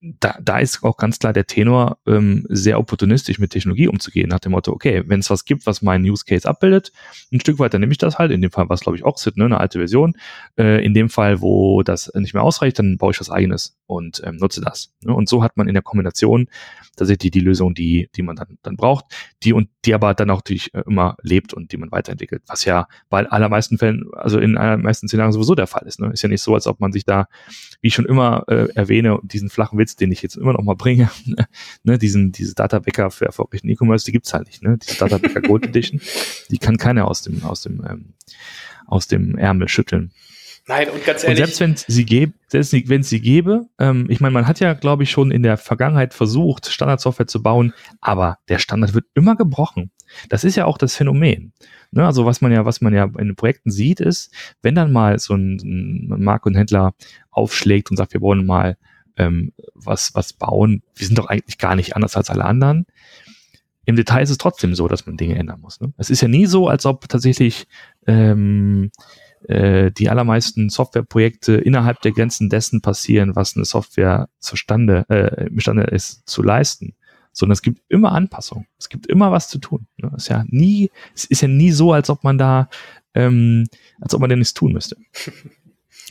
[0.00, 4.40] da, da ist auch ganz klar der Tenor, ähm, sehr opportunistisch mit Technologie umzugehen, nach
[4.40, 6.92] dem Motto, okay, wenn es was gibt, was meinen Use Case abbildet,
[7.32, 9.36] ein Stück weiter nehme ich das halt, in dem Fall war es, glaube ich, Oxid,
[9.36, 10.16] ne, eine alte Version,
[10.58, 14.22] äh, in dem Fall, wo das nicht mehr ausreicht, dann baue ich was eigenes und
[14.24, 14.92] ähm, nutze das.
[15.02, 15.12] Ne?
[15.12, 16.48] Und so hat man in der Kombination
[16.96, 19.06] tatsächlich die Lösung, die, die man dann, dann braucht,
[19.42, 22.64] die und die aber dann auch natürlich äh, immer lebt und die man weiterentwickelt, was
[22.64, 26.00] ja bei allermeisten Fällen, also in allermeisten Szenarien sowieso der Fall ist.
[26.00, 26.10] Ne?
[26.12, 27.26] Ist ja nicht so, als ob man sich da,
[27.80, 30.76] wie ich schon immer äh, erwähne, diesen flachen Witz, den ich jetzt immer noch mal
[30.76, 31.10] bringe,
[31.82, 34.62] ne, diesen, diese Data-Bäcker für erfolgreichen E-Commerce, die gibt's halt nicht.
[34.62, 34.78] Ne?
[34.78, 36.00] Diese Data-Bäcker Gold Edition,
[36.50, 38.14] die kann keiner aus dem, aus dem, ähm,
[38.86, 40.12] aus dem Ärmel schütteln.
[40.66, 41.40] Nein, und ganz ehrlich.
[41.40, 44.74] Und selbst wenn sie gäbe, selbst wenn sie gäbe, ähm, ich meine, man hat ja,
[44.74, 49.36] glaube ich, schon in der Vergangenheit versucht, Standardsoftware zu bauen, aber der Standard wird immer
[49.36, 49.90] gebrochen.
[50.28, 51.52] Das ist ja auch das Phänomen.
[51.90, 52.06] Ne?
[52.06, 55.18] Also was man ja, was man ja in den Projekten sieht, ist, wenn dann mal
[55.18, 56.94] so ein, ein Markt und Händler
[57.30, 58.76] aufschlägt und sagt, wir wollen mal
[59.20, 62.86] ähm, was, was bauen, wir sind doch eigentlich gar nicht anders als alle anderen.
[63.84, 65.80] Im Detail ist es trotzdem so, dass man Dinge ändern muss.
[65.80, 65.92] Ne?
[65.98, 67.66] Es ist ja nie so, als ob tatsächlich
[68.06, 68.90] ähm,
[69.46, 75.84] äh, die allermeisten Softwareprojekte innerhalb der Grenzen dessen passieren, was eine Software zustande, äh, imstande
[75.84, 76.94] ist zu leisten.
[77.32, 78.66] Sondern es gibt immer Anpassungen.
[78.78, 79.86] Es gibt immer was zu tun.
[79.98, 80.10] Ne?
[80.16, 82.68] Es ist ja nie, es ist ja nie so, als ob man da,
[83.14, 83.66] ähm,
[84.00, 84.96] als ob man da nichts tun müsste.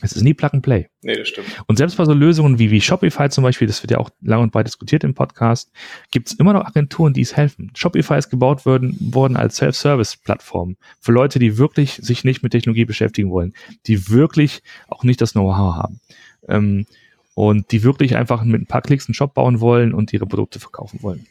[0.02, 0.88] Es ist nie Plug and Play.
[1.02, 1.48] Nee, das stimmt.
[1.66, 4.42] Und selbst bei so Lösungen wie, wie Shopify zum Beispiel, das wird ja auch lang
[4.42, 5.70] und breit diskutiert im Podcast,
[6.10, 7.70] gibt es immer noch Agenturen, die es helfen.
[7.74, 12.84] Shopify ist gebaut worden, worden als Self-Service-Plattform für Leute, die wirklich sich nicht mit Technologie
[12.84, 13.52] beschäftigen wollen,
[13.86, 16.00] die wirklich auch nicht das Know-how haben.
[16.48, 16.86] Ähm,
[17.34, 20.60] und die wirklich einfach mit ein paar Klicks einen Shop bauen wollen und ihre Produkte
[20.60, 21.26] verkaufen wollen.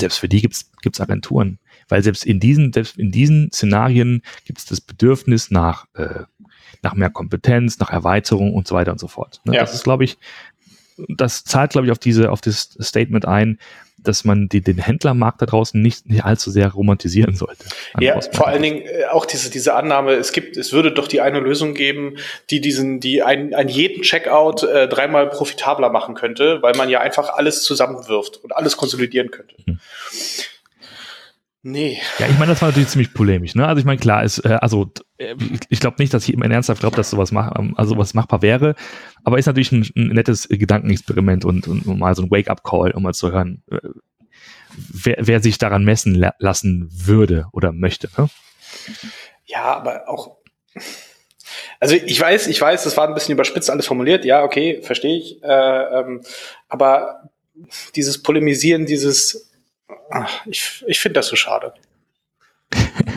[0.00, 4.58] Selbst für die gibt es Agenturen, weil selbst in diesen, selbst in diesen Szenarien gibt
[4.58, 6.24] es das Bedürfnis nach äh,
[6.82, 9.40] nach mehr Kompetenz, nach Erweiterung und so weiter und so fort.
[9.44, 9.54] Ne?
[9.54, 9.60] Ja.
[9.60, 10.18] Das ist, glaube ich,
[11.08, 13.58] das zahlt, glaube ich, auf diese, auf das Statement ein,
[13.98, 17.64] dass man die, den Händlermarkt da draußen nicht, nicht allzu sehr romantisieren sollte.
[17.98, 21.20] Ja, vor allen Dingen äh, auch diese, diese Annahme, es gibt, es würde doch die
[21.20, 22.16] eine Lösung geben,
[22.50, 27.00] die diesen, die einen, einen jeden Checkout äh, dreimal profitabler machen könnte, weil man ja
[27.00, 29.56] einfach alles zusammenwirft und alles konsolidieren könnte.
[29.66, 29.80] Mhm.
[31.62, 31.98] Nee.
[32.20, 33.56] Ja, ich meine, das war natürlich ziemlich polemisch.
[33.56, 33.66] Ne?
[33.66, 37.10] Also ich meine, klar, ist, äh, also ich glaube nicht, dass jemand ernsthaft glaubt, dass
[37.10, 38.74] sowas, mach, ähm, also sowas machbar wäre,
[39.24, 43.02] aber ist natürlich ein, ein nettes Gedankenexperiment und, und, und, mal so ein Wake-up-Call, um
[43.02, 43.78] mal zu hören, äh,
[44.76, 48.08] wer, wer sich daran messen la lassen würde oder möchte.
[48.16, 48.28] Ne?
[49.46, 50.36] Ja, aber auch
[51.80, 55.16] also ich weiß, ich weiß, das war ein bisschen überspitzt alles formuliert, ja, okay, verstehe
[55.16, 55.42] ich.
[55.42, 56.22] Äh, ähm,
[56.68, 57.30] aber
[57.94, 59.46] dieses Polemisieren, dieses
[60.10, 61.74] Ach, ich, ich finde das so schade.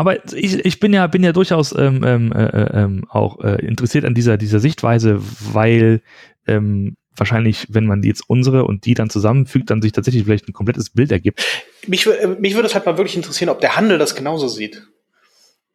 [0.00, 3.62] Aber ich, ich bin ja, bin ja durchaus ähm, ähm, äh, äh, ähm, auch äh,
[3.62, 5.20] interessiert an dieser, dieser Sichtweise,
[5.52, 6.00] weil
[6.46, 10.54] ähm, wahrscheinlich, wenn man jetzt unsere und die dann zusammenfügt, dann sich tatsächlich vielleicht ein
[10.54, 11.44] komplettes Bild ergibt.
[11.86, 14.86] Mich, äh, mich würde es halt mal wirklich interessieren, ob der Handel das genauso sieht.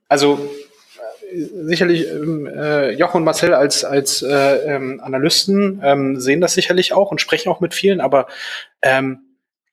[0.09, 0.49] Also
[1.31, 6.93] sicherlich ähm, äh, Jochen und Marcel als, als äh, ähm, Analysten ähm, sehen das sicherlich
[6.93, 8.25] auch und sprechen auch mit vielen, aber
[8.81, 9.19] ähm,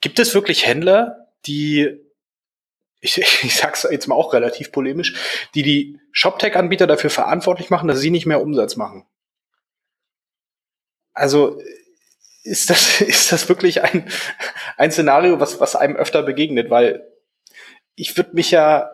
[0.03, 1.89] Gibt es wirklich Händler, die,
[3.03, 5.15] ich, ich sag's jetzt mal auch relativ polemisch,
[5.55, 9.05] die die ShopTech-Anbieter dafür verantwortlich machen, dass sie nicht mehr Umsatz machen?
[11.13, 11.61] Also
[12.45, 14.09] ist das, ist das wirklich ein,
[14.79, 16.71] ein Szenario, was, was einem öfter begegnet?
[16.71, 17.07] Weil
[17.95, 18.91] ich würde mich ja,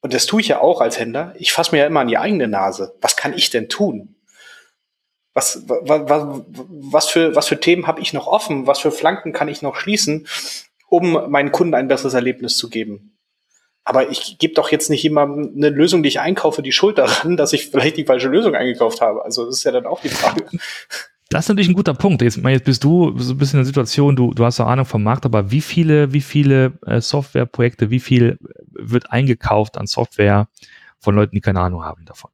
[0.00, 2.18] und das tue ich ja auch als Händler, ich fasse mir ja immer an die
[2.18, 2.96] eigene Nase.
[3.00, 4.14] Was kann ich denn tun?
[5.34, 8.66] Was, was, was, für, was für Themen habe ich noch offen?
[8.66, 10.26] Was für Flanken kann ich noch schließen,
[10.88, 13.15] um meinen Kunden ein besseres Erlebnis zu geben?
[13.88, 17.36] Aber ich gebe doch jetzt nicht jemandem eine Lösung, die ich einkaufe, die Schuld daran,
[17.36, 19.24] dass ich vielleicht die falsche Lösung eingekauft habe.
[19.24, 20.44] Also das ist ja dann auch die Frage.
[21.28, 22.20] Das ist natürlich ein guter Punkt.
[22.20, 24.86] Jetzt, jetzt bist du so ein bisschen in der Situation, du, du hast eine Ahnung
[24.86, 28.38] vom Markt, aber wie viele, wie viele äh, Softwareprojekte, wie viel
[28.70, 30.48] wird eingekauft an Software
[30.98, 32.30] von Leuten, die keine Ahnung haben davon?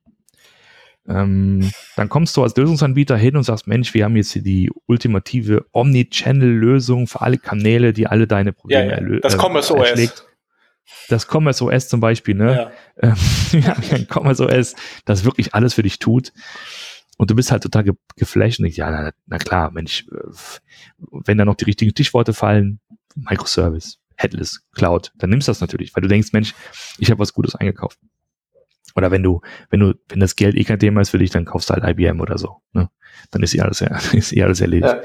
[1.06, 4.70] Ähm, dann kommst du als Lösungsanbieter hin und sagst, Mensch, wir haben jetzt hier die
[4.86, 9.20] ultimative Omni-Channel-Lösung für alle Kanäle, die alle deine Probleme ja, ja.
[9.20, 10.24] Das äh, Commerce OS.
[11.08, 12.72] Das Commerce OS zum Beispiel, ne?
[13.00, 13.10] Ja.
[13.10, 13.16] Ähm,
[13.60, 16.32] ja, ein Commerce OS, das wirklich alles für dich tut.
[17.18, 21.18] Und du bist halt total ge geflasht und denkst, ja, na, na klar, Mensch, äh,
[21.24, 22.80] wenn da noch die richtigen Stichworte fallen,
[23.14, 26.54] Microservice, Headless, Cloud, dann nimmst du das natürlich, weil du denkst, Mensch,
[26.98, 27.98] ich habe was Gutes eingekauft.
[28.94, 29.40] Oder wenn du,
[29.70, 31.84] wenn du, wenn das Geld eh kein Thema ist für dich, dann kaufst du halt
[31.84, 32.60] IBM oder so.
[32.72, 32.90] Ne?
[33.30, 33.80] Dann ist eh alles,
[34.12, 34.96] ist eh alles erledigt.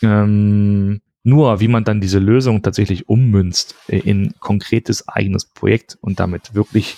[0.00, 0.22] Ja.
[0.22, 6.54] Ähm, nur, wie man dann diese Lösung tatsächlich ummünzt in konkretes eigenes Projekt und damit
[6.54, 6.96] wirklich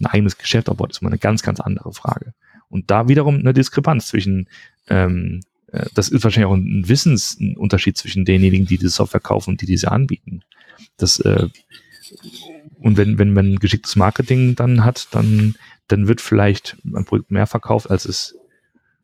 [0.00, 2.32] ein eigenes Geschäft aufbaut, ist mal eine ganz, ganz andere Frage.
[2.68, 4.48] Und da wiederum eine Diskrepanz zwischen,
[4.88, 5.40] ähm,
[5.72, 9.66] äh, das ist wahrscheinlich auch ein Wissensunterschied zwischen denjenigen, die diese Software kaufen und die
[9.66, 10.42] diese anbieten.
[10.96, 11.48] Das äh,
[12.80, 15.56] und wenn, wenn man geschicktes Marketing dann hat, dann,
[15.88, 18.36] dann wird vielleicht ein Produkt mehr verkauft, als es,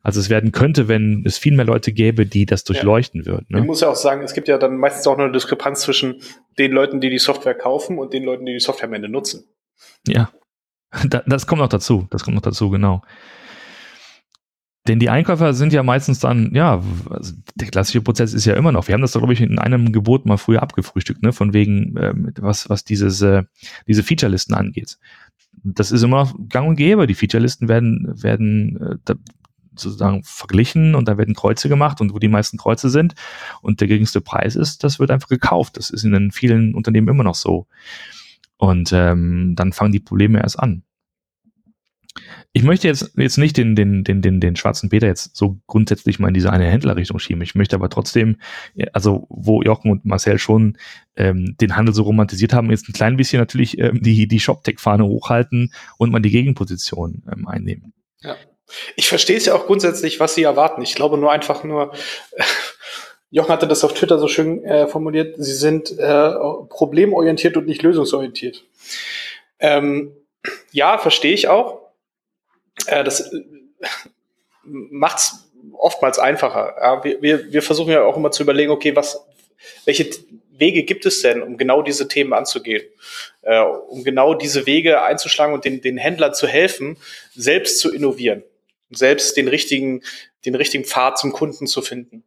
[0.05, 3.25] als es werden könnte, wenn es viel mehr Leute gäbe, die das durchleuchten ja.
[3.25, 3.47] würden.
[3.49, 3.61] Ne?
[3.61, 6.21] Ich muss ja auch sagen, es gibt ja dann meistens auch eine Diskrepanz zwischen
[6.59, 9.45] den Leuten, die die Software kaufen und den Leuten, die die Software am Ende nutzen.
[10.07, 10.29] Ja,
[11.25, 12.05] das kommt noch dazu.
[12.11, 13.01] Das kommt noch dazu, genau.
[14.87, 18.71] Denn die Einkäufer sind ja meistens dann, ja, also der klassische Prozess ist ja immer
[18.71, 18.87] noch.
[18.87, 22.13] Wir haben das, glaube ich, in einem Gebot mal früher abgefrühstückt, ne, von wegen, äh,
[22.37, 23.41] was, was dieses, äh,
[23.87, 24.99] diese Featurelisten angeht.
[25.63, 27.07] Das ist immer gang und gäbe.
[27.07, 29.15] Die Featurelisten werden, werden äh,
[29.77, 33.15] sozusagen verglichen und da werden Kreuze gemacht und wo die meisten Kreuze sind
[33.61, 35.77] und der geringste Preis ist, das wird einfach gekauft.
[35.77, 37.67] Das ist in vielen Unternehmen immer noch so.
[38.57, 40.83] Und ähm, dann fangen die Probleme erst an
[42.53, 46.19] ich möchte jetzt, jetzt nicht den, den, den, den, den schwarzen Peter jetzt so grundsätzlich
[46.19, 47.41] mal in diese eine Händlerrichtung schieben.
[47.41, 48.37] Ich möchte aber trotzdem,
[48.93, 50.77] also wo Jochen und Marcel schon
[51.17, 55.05] ähm, den Handel so romantisiert haben, jetzt ein klein bisschen natürlich ähm, die, die Shop-Tech-Fahne
[55.05, 57.93] hochhalten und mal die Gegenposition ähm, einnehmen.
[58.21, 58.35] Ja.
[58.95, 60.81] Ich verstehe es ja auch grundsätzlich, was sie erwarten.
[60.81, 61.93] Ich glaube nur einfach nur,
[62.31, 62.43] äh,
[63.31, 66.31] Jochen hatte das auf Twitter so schön äh, formuliert, sie sind äh,
[66.69, 68.63] problemorientiert und nicht lösungsorientiert.
[69.59, 70.15] Ähm,
[70.71, 71.85] ja, verstehe ich auch
[72.87, 73.41] äh, das äh,
[74.63, 76.75] macht es oftmals einfacher.
[76.79, 79.25] Ja, wir, wir, versuchen ja auch immer zu überlegen, okay, was,
[79.85, 80.09] welche
[80.51, 82.83] Wege gibt es denn, um genau diese Themen anzugehen?
[83.41, 86.97] Äh, um genau diese Wege einzuschlagen und den, den Händlern zu helfen,
[87.35, 88.43] selbst zu innovieren,
[88.89, 90.01] selbst den richtigen,
[90.45, 92.23] den richtigen Pfad zum Kunden zu finden.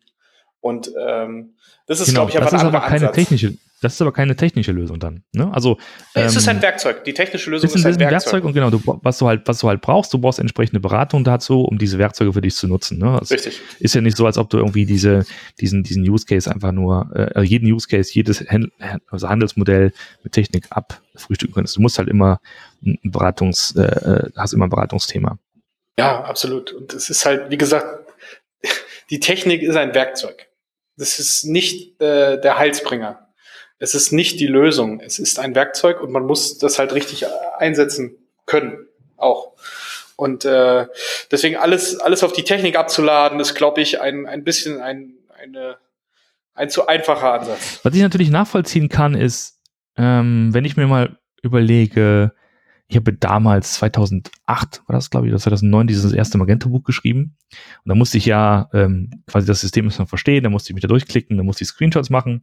[0.60, 1.54] Und ähm,
[1.86, 3.14] das ist, genau, glaube ich, aber das ein ist aber keine Ansatz.
[3.14, 5.22] technische, das ist aber keine technische Lösung dann.
[5.32, 5.50] Ne?
[5.54, 5.78] Also
[6.14, 7.04] ähm, es ist ein ähm, Werkzeug.
[7.04, 8.10] Die technische Lösung ist, ist ein, Werkzeug.
[8.10, 8.44] Werkzeug.
[8.44, 11.62] und genau, du, was du halt, was du halt brauchst, du brauchst entsprechende Beratung dazu,
[11.62, 12.98] um diese Werkzeuge für dich zu nutzen.
[12.98, 13.20] Ne?
[13.30, 13.60] Richtig.
[13.78, 15.24] Ist ja nicht so, als ob du irgendwie diese,
[15.60, 18.72] diesen, diesen Use Case einfach nur, äh, jeden Use Case, jedes Hand,
[19.10, 19.92] also Handelsmodell
[20.24, 21.76] mit Technik abfrühstücken könntest.
[21.76, 22.40] Du musst halt immer
[22.84, 25.38] ein Beratungs, äh, äh, hast immer ein Beratungsthema.
[25.98, 26.72] Ja, absolut.
[26.72, 28.06] Und es ist halt, wie gesagt,
[29.10, 30.48] die Technik ist ein Werkzeug.
[30.96, 33.28] Das ist nicht äh, der Heilsbringer.
[33.78, 35.00] Es ist nicht die Lösung.
[35.00, 37.26] Es ist ein Werkzeug und man muss das halt richtig
[37.58, 39.52] einsetzen können auch.
[40.16, 40.86] Und äh,
[41.30, 45.76] deswegen alles, alles auf die Technik abzuladen, ist, glaube ich, ein, ein bisschen ein, eine,
[46.54, 47.80] ein zu einfacher Ansatz.
[47.84, 49.60] Was ich natürlich nachvollziehen kann, ist,
[49.96, 52.32] ähm, wenn ich mir mal überlege,
[52.88, 57.36] ich habe damals 2008, war das glaube ich, 2009 dieses erste Magento-Buch geschrieben.
[57.84, 60.82] Und da musste ich ja ähm, quasi das System erstmal verstehen, da musste ich mich
[60.82, 62.42] da durchklicken, da musste ich Screenshots machen.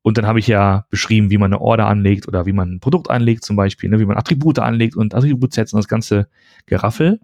[0.00, 2.80] Und dann habe ich ja beschrieben, wie man eine Order anlegt oder wie man ein
[2.80, 6.28] Produkt anlegt zum Beispiel, ne, wie man Attribute anlegt und Attributsets und das ganze
[6.66, 7.20] Geraffel.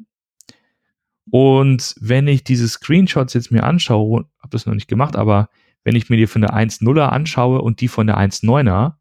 [1.31, 5.49] Und wenn ich diese Screenshots jetzt mir anschaue, habe das noch nicht gemacht, aber
[5.85, 8.95] wenn ich mir die von der 1.0er anschaue und die von der 1.9er,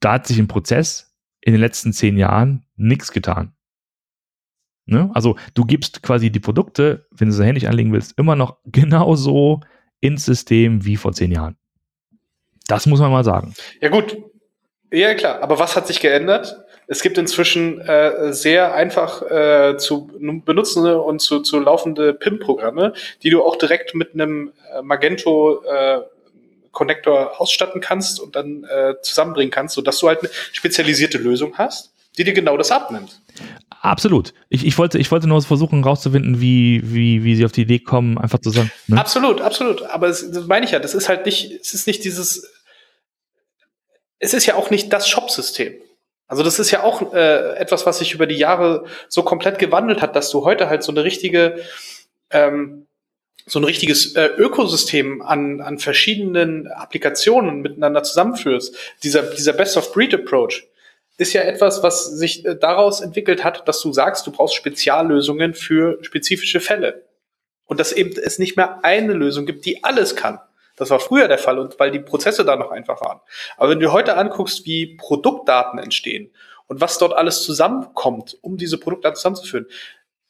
[0.00, 1.05] da hat sich im Prozess
[1.46, 3.52] in den letzten zehn Jahren nichts getan.
[4.84, 5.10] Ne?
[5.14, 9.60] Also du gibst quasi die Produkte, wenn du sie händisch anlegen willst, immer noch genauso
[10.00, 11.56] ins System wie vor zehn Jahren.
[12.66, 13.54] Das muss man mal sagen.
[13.80, 14.16] Ja gut,
[14.90, 15.40] ja klar.
[15.40, 16.64] Aber was hat sich geändert?
[16.88, 20.08] Es gibt inzwischen äh, sehr einfach äh, zu
[20.44, 26.00] benutzende und zu, zu laufende PIM-Programme, die du auch direkt mit einem äh, Magento äh,
[26.76, 31.92] Connector ausstatten kannst und dann äh, zusammenbringen kannst, sodass du halt eine spezialisierte Lösung hast,
[32.18, 33.20] die dir genau das abnimmt.
[33.80, 34.34] Absolut.
[34.48, 37.78] Ich, ich, wollte, ich wollte nur versuchen herauszufinden, wie, wie, wie sie auf die Idee
[37.78, 38.70] kommen, einfach zu sagen.
[38.86, 38.98] Ne?
[38.98, 39.82] Absolut, absolut.
[39.82, 42.46] Aber das, das meine ich ja, das ist halt nicht, es ist nicht dieses
[44.18, 45.74] es ist ja auch nicht das Shop-System.
[46.28, 50.02] Also das ist ja auch äh, etwas, was sich über die Jahre so komplett gewandelt
[50.02, 51.62] hat, dass du heute halt so eine richtige,
[52.30, 52.86] ähm,
[53.46, 58.76] so ein richtiges äh, Ökosystem an, an verschiedenen Applikationen miteinander zusammenführst.
[59.04, 60.66] Dieser, dieser Best-of-Breed-Approach
[61.16, 65.54] ist ja etwas, was sich äh, daraus entwickelt hat, dass du sagst, du brauchst Speziallösungen
[65.54, 67.04] für spezifische Fälle.
[67.66, 70.40] Und dass eben es nicht mehr eine Lösung gibt, die alles kann.
[70.76, 73.20] Das war früher der Fall und weil die Prozesse da noch einfach waren.
[73.56, 76.30] Aber wenn du heute anguckst, wie Produktdaten entstehen
[76.66, 79.66] und was dort alles zusammenkommt, um diese Produktdaten zusammenzuführen,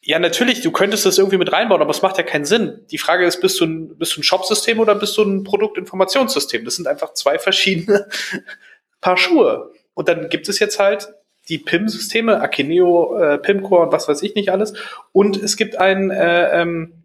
[0.06, 2.84] ja, natürlich, du könntest das irgendwie mit reinbauen, aber es macht ja keinen Sinn.
[2.92, 6.64] Die Frage ist, bist du ein, bist du ein Shop-System oder bist du ein Produktinformationssystem?
[6.64, 8.08] Das sind einfach zwei verschiedene
[9.00, 9.72] Paar Schuhe.
[9.94, 11.08] Und dann gibt es jetzt halt
[11.48, 14.74] die PIM-Systeme, Akineo, äh, PIM-Core und was weiß ich nicht alles.
[15.10, 17.02] Und es gibt ein, äh, ähm,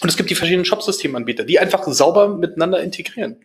[0.00, 3.44] und es gibt die verschiedenen Shop-Systemanbieter, die einfach sauber miteinander integrieren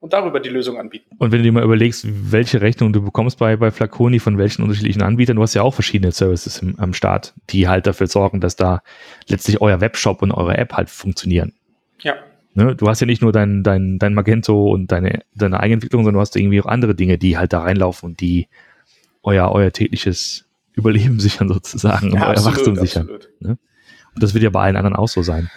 [0.00, 1.16] und darüber die Lösung anbieten.
[1.18, 4.62] Und wenn du dir mal überlegst, welche Rechnung du bekommst bei, bei Flaconi von welchen
[4.62, 8.40] unterschiedlichen Anbietern, du hast ja auch verschiedene Services im, am Start, die halt dafür sorgen,
[8.40, 8.82] dass da
[9.26, 11.52] letztlich euer Webshop und eure App halt funktionieren.
[12.00, 12.14] Ja.
[12.54, 12.76] Ne?
[12.76, 16.20] Du hast ja nicht nur dein, dein, dein Magento und deine, deine Eigenentwicklung, sondern du
[16.20, 18.48] hast irgendwie auch andere Dinge, die halt da reinlaufen und die
[19.22, 23.08] euer, euer tägliches Überleben sichern sozusagen ja, und euer Wachstum sichern.
[23.40, 23.58] Ne?
[24.14, 25.50] Und das wird ja bei allen anderen auch so sein.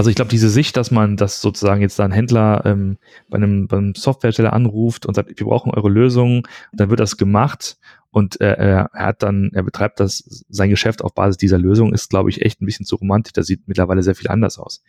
[0.00, 2.96] Also ich glaube, diese Sicht, dass man, dass sozusagen jetzt da ein Händler ähm,
[3.28, 7.76] bei einem, beim Softwarehersteller anruft und sagt, wir brauchen eure Lösung, dann wird das gemacht
[8.10, 12.08] und äh, er hat dann, er betreibt das, sein Geschäft auf Basis dieser Lösung, ist,
[12.08, 13.34] glaube ich, echt ein bisschen zu romantisch.
[13.34, 14.82] Das sieht mittlerweile sehr viel anders aus.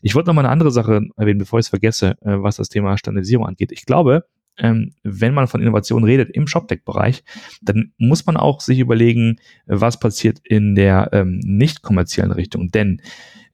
[0.00, 2.70] Ich wollte noch mal eine andere Sache erwähnen, bevor ich es vergesse, äh, was das
[2.70, 3.70] Thema Standardisierung angeht.
[3.70, 4.24] Ich glaube,
[4.58, 7.24] ähm, wenn man von Innovation redet im ShopTech-Bereich,
[7.62, 12.70] dann muss man auch sich überlegen, was passiert in der ähm, nicht kommerziellen Richtung.
[12.70, 13.00] Denn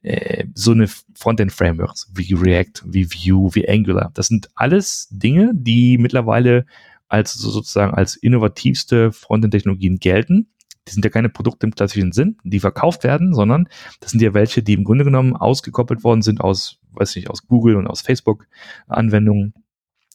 [0.01, 5.97] äh, so eine Frontend-Frameworks wie React, wie Vue, wie Angular, das sind alles Dinge, die
[5.97, 6.65] mittlerweile
[7.07, 10.47] als sozusagen als innovativste Frontend-Technologien gelten.
[10.87, 13.67] Die sind ja keine Produkte im klassischen Sinn, die verkauft werden, sondern
[13.99, 17.47] das sind ja welche, die im Grunde genommen ausgekoppelt worden sind aus, weiß nicht, aus
[17.47, 18.47] Google und aus Facebook
[18.87, 19.53] Anwendungen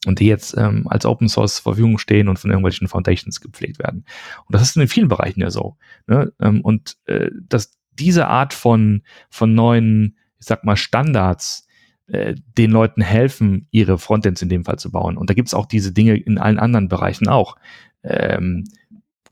[0.07, 3.79] und die jetzt ähm, als Open Source zur Verfügung stehen und von irgendwelchen Foundations gepflegt
[3.79, 4.05] werden.
[4.47, 5.77] Und das ist in vielen Bereichen ja so.
[6.07, 6.33] Ne?
[6.41, 11.67] Ähm, und äh, dass diese Art von, von neuen, ich sag mal, Standards
[12.07, 15.17] äh, den Leuten helfen, ihre Frontends in dem Fall zu bauen.
[15.19, 17.57] Und da gibt's auch diese Dinge in allen anderen Bereichen auch.
[18.03, 18.65] Ähm,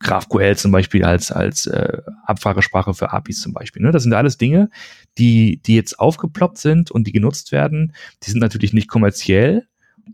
[0.01, 3.83] GraphQL zum Beispiel als, als äh, Abfragesprache für APIs zum Beispiel.
[3.83, 3.91] Ne?
[3.91, 4.71] Das sind alles Dinge,
[5.17, 7.95] die, die jetzt aufgeploppt sind und die genutzt werden.
[8.23, 9.67] Die sind natürlich nicht kommerziell,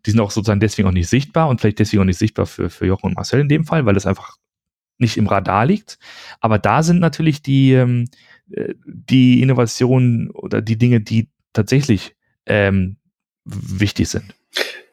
[0.07, 2.71] die sind auch sozusagen deswegen auch nicht sichtbar und vielleicht deswegen auch nicht sichtbar für,
[2.71, 4.37] für Jochen und Marcel in dem Fall, weil das einfach
[4.99, 5.99] nicht im Radar liegt.
[6.41, 8.09] Aber da sind natürlich die, ähm,
[8.53, 12.15] äh, die Innovationen oder die Dinge, die tatsächlich
[12.47, 12.97] ähm,
[13.45, 14.35] wichtig sind.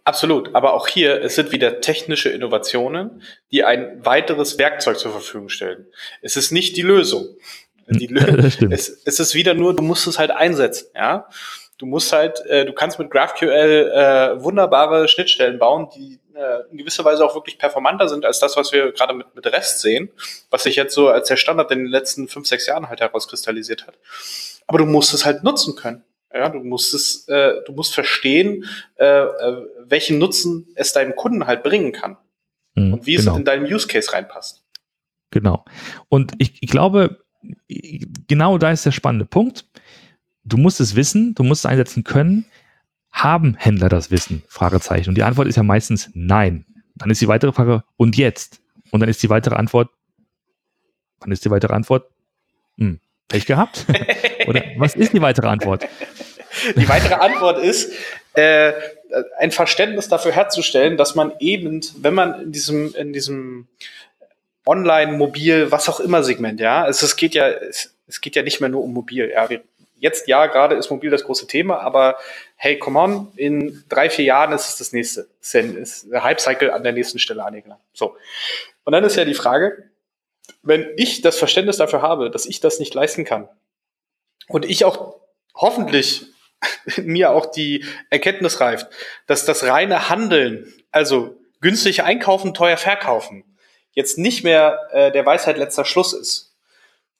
[0.03, 5.49] Absolut, aber auch hier, es sind wieder technische Innovationen, die ein weiteres Werkzeug zur Verfügung
[5.49, 5.85] stellen.
[6.21, 7.27] Es ist nicht die Lösung.
[7.87, 8.19] Die Lö
[8.71, 11.27] es, es, ist wieder nur, du musst es halt einsetzen, ja.
[11.81, 16.77] Du musst halt, äh, du kannst mit GraphQL äh, wunderbare Schnittstellen bauen, die äh, in
[16.77, 20.11] gewisser Weise auch wirklich performanter sind als das, was wir gerade mit, mit REST sehen,
[20.51, 23.87] was sich jetzt so als der Standard in den letzten fünf, sechs Jahren halt herauskristallisiert
[23.87, 23.97] hat.
[24.67, 26.03] Aber du musst es halt nutzen können.
[26.31, 28.65] Ja, du musst es, äh, du musst verstehen,
[28.97, 32.15] äh, äh, welchen Nutzen es deinem Kunden halt bringen kann
[32.75, 33.31] mhm, und wie genau.
[33.31, 34.63] es in deinem Use Case reinpasst.
[35.31, 35.65] Genau.
[36.09, 37.23] Und ich, ich glaube,
[38.27, 39.65] genau da ist der spannende Punkt.
[40.43, 42.45] Du musst es wissen, du musst es einsetzen können.
[43.11, 44.43] Haben Händler das Wissen?
[44.47, 45.09] Fragezeichen.
[45.09, 46.65] Und die Antwort ist ja meistens nein.
[46.95, 48.61] Dann ist die weitere Frage, und jetzt?
[48.91, 49.89] Und dann ist die weitere Antwort,
[51.19, 52.09] wann ist die weitere Antwort?
[52.77, 53.85] Hm, Pech gehabt?
[54.47, 55.87] Oder was ist die weitere Antwort?
[56.75, 57.91] Die weitere Antwort ist,
[58.33, 58.73] äh,
[59.37, 63.67] ein Verständnis dafür herzustellen, dass man eben, wenn man in diesem, in diesem
[64.65, 68.43] Online, Mobil, was auch immer Segment, ja, es, es geht ja, es, es geht ja
[68.43, 69.61] nicht mehr nur um Mobil, ja, wir,
[70.01, 72.17] jetzt ja, gerade ist Mobil das große Thema, aber
[72.55, 75.27] hey, come on, in drei, vier Jahren ist es das nächste.
[75.39, 77.81] Ist, ist der Hype-Cycle an der nächsten Stelle angelangt.
[77.93, 78.17] So.
[78.83, 79.91] Und dann ist ja die Frage,
[80.63, 83.47] wenn ich das Verständnis dafür habe, dass ich das nicht leisten kann
[84.47, 85.19] und ich auch
[85.53, 86.25] hoffentlich
[86.97, 88.87] mir auch die Erkenntnis reift,
[89.27, 93.43] dass das reine Handeln, also günstig einkaufen, teuer verkaufen,
[93.93, 96.51] jetzt nicht mehr äh, der Weisheit letzter Schluss ist,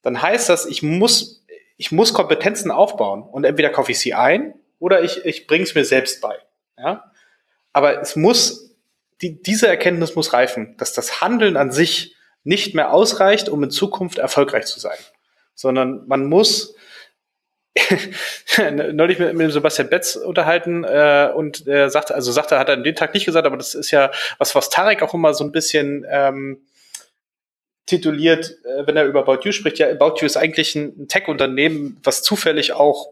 [0.02, 1.41] dann heißt das, ich muss,
[1.82, 5.74] ich muss Kompetenzen aufbauen und entweder kaufe ich sie ein oder ich, ich bringe es
[5.74, 6.38] mir selbst bei.
[6.78, 7.12] Ja?
[7.74, 8.76] Aber es muss,
[9.24, 13.72] die, diese Erkenntnis muss reifen, dass das Handeln an sich nicht mehr ausreicht, um in
[13.72, 14.98] Zukunft erfolgreich zu sein,
[15.56, 16.76] sondern man muss
[18.94, 22.84] neulich mit, mit Sebastian Betz unterhalten äh, und er sagte, also sagte, hat er an
[22.84, 25.52] dem Tag nicht gesagt, aber das ist ja was, was Tarek auch immer so ein
[25.52, 26.62] bisschen ähm,
[27.86, 29.80] tituliert, äh, wenn er über About You spricht.
[29.80, 33.08] Ja, About You ist eigentlich ein, Tech-Unternehmen, was zufällig auch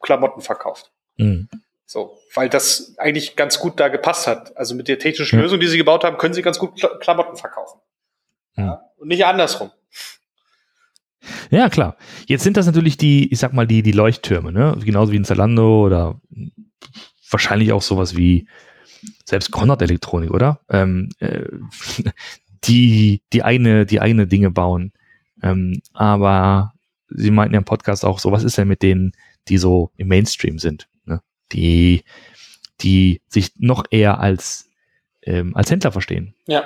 [0.00, 0.92] Klamotten verkauft.
[1.16, 1.48] Mhm.
[1.86, 4.56] So, weil das eigentlich ganz gut da gepasst hat.
[4.56, 5.42] Also mit der technischen mhm.
[5.42, 7.80] Lösung, die sie gebaut haben, können sie ganz gut Klamotten verkaufen.
[8.56, 8.64] Mhm.
[8.64, 8.82] Ja?
[8.96, 9.70] Und nicht andersrum.
[11.50, 11.96] Ja, klar.
[12.26, 14.76] Jetzt sind das natürlich die, ich sag mal, die, die Leuchttürme, ne?
[14.84, 16.20] Genauso wie in Zalando oder
[17.30, 18.46] wahrscheinlich auch sowas wie
[19.24, 20.60] selbst Konrad Elektronik, oder?
[20.68, 21.44] Ähm, äh,
[22.66, 24.92] die, die eigene, die eigene Dinge bauen.
[25.42, 26.72] Ähm, aber
[27.08, 29.12] Sie meinten ja im Podcast auch so, was ist denn mit denen,
[29.48, 31.20] die so im Mainstream sind, ne?
[31.52, 32.02] Die,
[32.80, 34.68] die sich noch eher als,
[35.22, 36.34] ähm, als Händler verstehen.
[36.46, 36.64] Ja.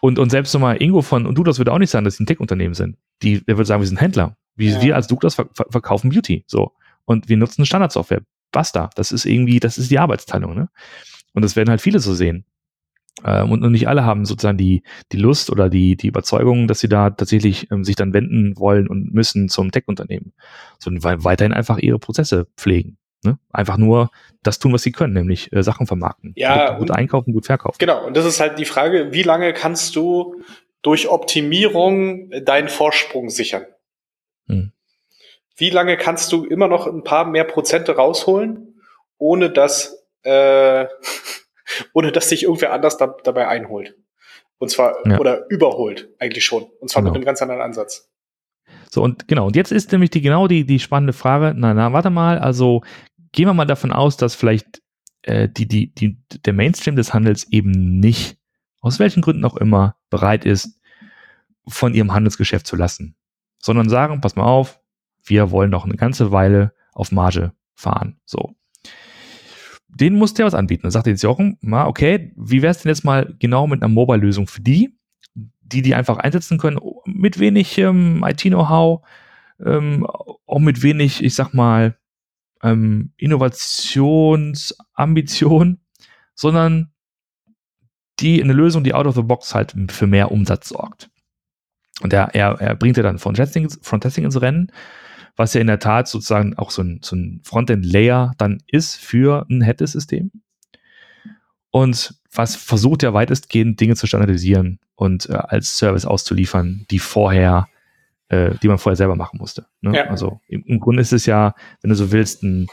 [0.00, 2.22] Und, und selbst nochmal Ingo von, und du, das würde auch nicht sagen, dass sie
[2.22, 2.96] ein Tech-Unternehmen sind.
[3.22, 4.36] Die, der würde sagen, wir sind Händler.
[4.54, 4.80] Wie, ja.
[4.80, 6.44] Wir als Douglas ver verkaufen Beauty.
[6.46, 6.72] So.
[7.04, 8.22] Und wir nutzen Standardsoftware.
[8.52, 8.90] Basta.
[8.94, 10.68] Das ist irgendwie, das ist die Arbeitsteilung, ne?
[11.32, 12.44] Und das werden halt viele so sehen.
[13.24, 16.80] Ähm, und, und nicht alle haben sozusagen die, die Lust oder die, die Überzeugung, dass
[16.80, 20.32] sie da tatsächlich ähm, sich dann wenden wollen und müssen zum Tech-Unternehmen.
[20.78, 22.98] Sondern weiterhin einfach ihre Prozesse pflegen.
[23.24, 23.38] Ne?
[23.50, 24.10] Einfach nur
[24.42, 26.32] das tun, was sie können, nämlich äh, Sachen vermarkten.
[26.36, 27.78] Ja, gut, gut einkaufen, gut verkaufen.
[27.78, 30.42] Genau, und das ist halt die Frage, wie lange kannst du
[30.82, 33.66] durch Optimierung deinen Vorsprung sichern?
[34.48, 34.72] Hm.
[35.56, 38.80] Wie lange kannst du immer noch ein paar mehr Prozente rausholen,
[39.18, 40.86] ohne dass, äh,
[41.92, 43.96] ohne dass sich irgendwer anders da, dabei einholt?
[44.58, 45.18] Und zwar, ja.
[45.18, 46.64] oder überholt, eigentlich schon.
[46.80, 47.12] Und zwar genau.
[47.12, 48.10] mit einem ganz anderen Ansatz.
[48.90, 51.92] So, und genau, und jetzt ist nämlich die, genau die, die spannende Frage, na, na,
[51.92, 52.82] warte mal, also
[53.32, 54.82] gehen wir mal davon aus, dass vielleicht
[55.22, 58.38] äh, die, die, die, der Mainstream des Handels eben nicht,
[58.80, 60.80] aus welchen Gründen auch immer, bereit ist,
[61.68, 63.16] von ihrem Handelsgeschäft zu lassen,
[63.60, 64.80] sondern sagen, pass mal auf,
[65.24, 68.20] wir wollen noch eine ganze Weile auf Marge fahren.
[68.24, 68.54] So.
[69.96, 70.82] Den muss der was anbieten.
[70.82, 73.92] Dann sagt jetzt Jochen, na, okay, wie wäre es denn jetzt mal genau mit einer
[73.92, 74.96] Mobile-Lösung für die,
[75.34, 79.06] die die einfach einsetzen können, mit wenig ähm, IT-Know-how,
[79.64, 81.96] ähm, auch mit wenig, ich sag mal,
[82.62, 85.80] ähm, Innovationsambition,
[86.34, 86.92] sondern
[88.20, 91.08] die eine Lösung, die out of the box halt für mehr Umsatz sorgt.
[92.02, 94.70] Und er, er, er bringt ja dann von Testing, von Testing ins Rennen,
[95.36, 99.46] was ja in der Tat sozusagen auch so ein, so ein Frontend-Layer dann ist für
[99.50, 100.30] ein Headless-System.
[101.70, 107.68] Und was versucht ja weitestgehend Dinge zu standardisieren und äh, als Service auszuliefern, die vorher,
[108.28, 109.66] äh, die man vorher selber machen musste.
[109.82, 109.96] Ne?
[109.96, 110.04] Ja.
[110.06, 112.66] Also im, im, Grunde ist es ja, wenn du so willst, ein,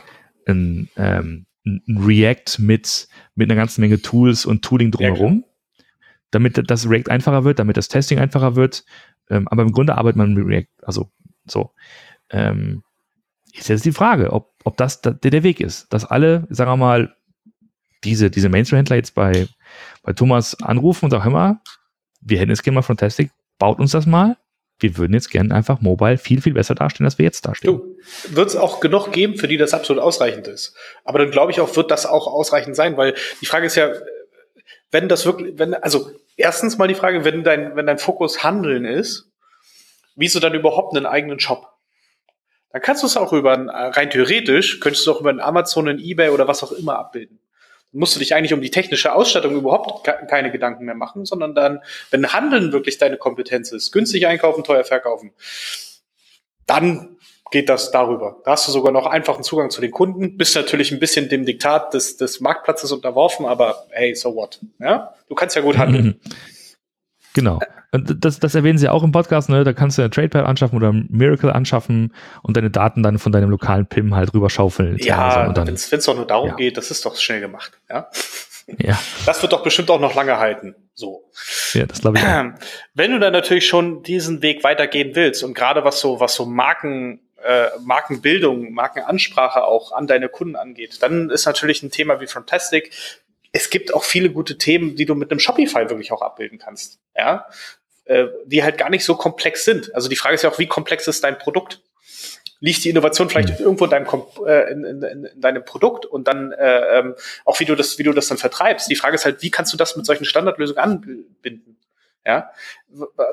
[0.48, 5.86] ein, ähm, ein React mit, mit einer ganzen Menge Tools und Tooling drumherum, ja,
[6.32, 8.86] damit das React einfacher wird, damit das Testing einfacher wird.
[9.30, 11.12] Ähm, aber im Grunde arbeitet man mit React, also
[11.46, 11.72] so.
[12.30, 12.84] Ähm,
[13.54, 16.78] ist jetzt die Frage, ob, ob das der, der Weg ist, dass alle, sagen wir
[16.78, 17.16] mal,
[18.04, 19.48] diese, diese Mainstream-Händler jetzt bei,
[20.02, 21.60] bei Thomas anrufen und sagen, mal,
[22.22, 24.38] wir hätten jetzt gerne mal Fantastic, baut uns das mal.
[24.80, 27.80] Wir würden jetzt gerne einfach mobile viel, viel besser dastehen, als wir jetzt dastehen.
[28.30, 30.76] Wird es auch genug geben, für die das absolut ausreichend ist.
[31.06, 33.94] Aber dann glaube ich auch, wird das auch ausreichend sein, weil die Frage ist ja,
[34.92, 38.86] wenn das wirklich, wenn, also erstens mal die Frage, wenn dein, wenn dein Fokus Handeln
[38.86, 39.32] ist,
[40.16, 41.73] wieso dann überhaupt einen eigenen Shop?
[42.74, 46.00] Dann kannst du es auch über, rein theoretisch, könntest du auch über einen Amazon, einen
[46.00, 47.40] Ebay oder was auch immer abbilden
[47.94, 51.82] musst du dich eigentlich um die technische Ausstattung überhaupt keine Gedanken mehr machen, sondern dann,
[52.10, 55.32] wenn Handeln wirklich deine Kompetenz ist, günstig einkaufen, teuer verkaufen,
[56.66, 57.18] dann
[57.52, 58.42] geht das darüber.
[58.46, 61.46] Da hast du sogar noch einfachen Zugang zu den Kunden, bist natürlich ein bisschen dem
[61.46, 64.60] Diktat des, des Marktplatzes unterworfen, aber hey, so what?
[64.80, 65.14] Ja?
[65.30, 66.20] Du kannst ja gut handeln.
[67.36, 67.60] Genau.
[67.94, 69.64] Das, das erwähnen sie auch im Podcast, ne?
[69.64, 73.52] Da kannst du ja TradePad anschaffen oder Miracle anschaffen und deine Daten dann von deinem
[73.52, 74.98] lokalen PIM halt rüberschaufeln.
[74.98, 76.56] Ja, wenn es doch nur darum ja.
[76.56, 77.74] geht, das ist doch schnell gemacht.
[77.90, 78.10] Ja?
[78.80, 79.00] ja.
[79.28, 80.76] Das wird doch bestimmt auch noch lange halten.
[80.96, 81.30] So.
[81.74, 82.24] Ja, das glaube ich.
[82.24, 82.46] Auch.
[82.96, 86.46] Wenn du dann natürlich schon diesen Weg weitergehen willst und gerade was so, was so
[86.46, 92.28] Marken, äh, Markenbildung, Markenansprache auch an deine Kunden angeht, dann ist natürlich ein Thema wie
[92.28, 92.92] Fantastic
[93.56, 97.00] es gibt auch viele gute Themen, die du mit einem Shopify wirklich auch abbilden kannst.
[97.16, 97.46] Ja,
[98.06, 99.94] äh, die halt gar nicht so komplex sind.
[99.96, 101.82] Also die Frage ist ja auch, wie komplex ist dein Produkt?
[102.60, 103.66] Liegt die Innovation vielleicht mhm.
[103.66, 104.08] irgendwo in deinem,
[104.46, 108.04] äh, in, in, in deinem Produkt und dann äh, ähm, auch wie du das, wie
[108.04, 108.90] du das dann vertreibst?
[108.90, 111.78] Die Frage ist halt, wie kannst du das mit solchen Standardlösungen anbinden?
[112.26, 112.52] Ja,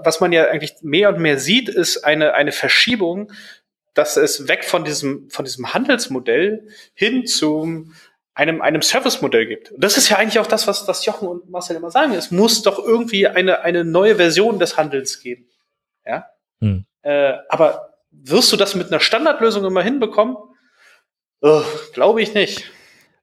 [0.00, 3.32] was man ja eigentlich mehr und mehr sieht, ist eine eine Verschiebung,
[3.94, 7.94] dass es weg von diesem von diesem Handelsmodell hin zum
[8.40, 9.70] einem, einem Service-Modell gibt.
[9.70, 12.14] Und das ist ja eigentlich auch das, was, was Jochen und Marcel immer sagen.
[12.14, 15.46] Es muss doch irgendwie eine, eine neue Version des Handelns geben.
[16.06, 16.24] Ja?
[16.60, 16.86] Hm.
[17.02, 20.38] Äh, aber wirst du das mit einer Standardlösung immer hinbekommen?
[21.42, 21.62] Oh,
[21.92, 22.64] glaube ich nicht.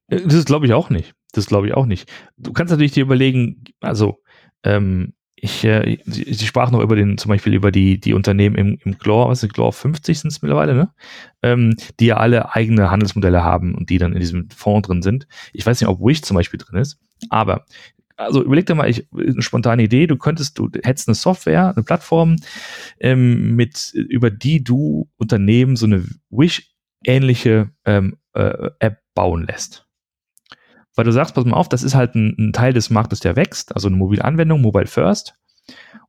[0.07, 1.15] Äh, das glaube ich auch nicht.
[1.32, 2.07] Das glaube ich auch nicht.
[2.38, 4.22] Du kannst natürlich dir überlegen, also
[4.63, 8.55] ähm, ich, äh, sie, sie sprach noch über den, zum Beispiel über die, die Unternehmen
[8.55, 10.89] im, im Glor, was ist Glor 50 sind es mittlerweile, ne?
[11.43, 15.27] Ähm, die ja alle eigene Handelsmodelle haben und die dann in diesem Fonds drin sind.
[15.53, 17.65] Ich weiß nicht, ob Wish zum Beispiel drin ist, aber
[18.15, 21.83] also überleg dir mal, ich, eine spontane Idee, du könntest, du hättest eine Software, eine
[21.83, 22.38] Plattform,
[22.99, 29.86] ähm, mit, über die du Unternehmen so eine Wish-ähnliche ähm, äh, App bauen lässt
[30.97, 33.35] weil du sagst, pass mal auf, das ist halt ein, ein Teil des Marktes, der
[33.35, 35.35] wächst, also eine mobile Anwendung, Mobile First.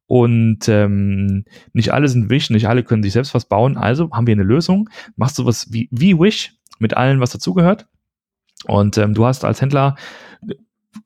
[0.06, 3.76] Und ähm, nicht alle sind Wish, nicht alle können sich selbst was bauen.
[3.76, 4.88] Also haben wir eine Lösung.
[5.16, 7.86] Machst du was wie, wie Wish mit allem, was dazugehört.
[8.64, 9.96] Und ähm, du hast als Händler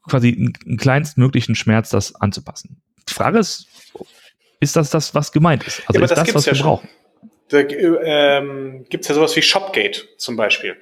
[0.08, 2.80] quasi einen, einen kleinstmöglichen Schmerz, das anzupassen.
[3.08, 3.66] Die Frage ist,
[4.60, 5.82] ist das das, was gemeint ist?
[5.88, 6.66] Also ja, ist das, das was ja wir schon.
[6.66, 6.88] brauchen?
[7.48, 10.76] Da ähm, gibt es ja sowas wie Shopgate zum Beispiel,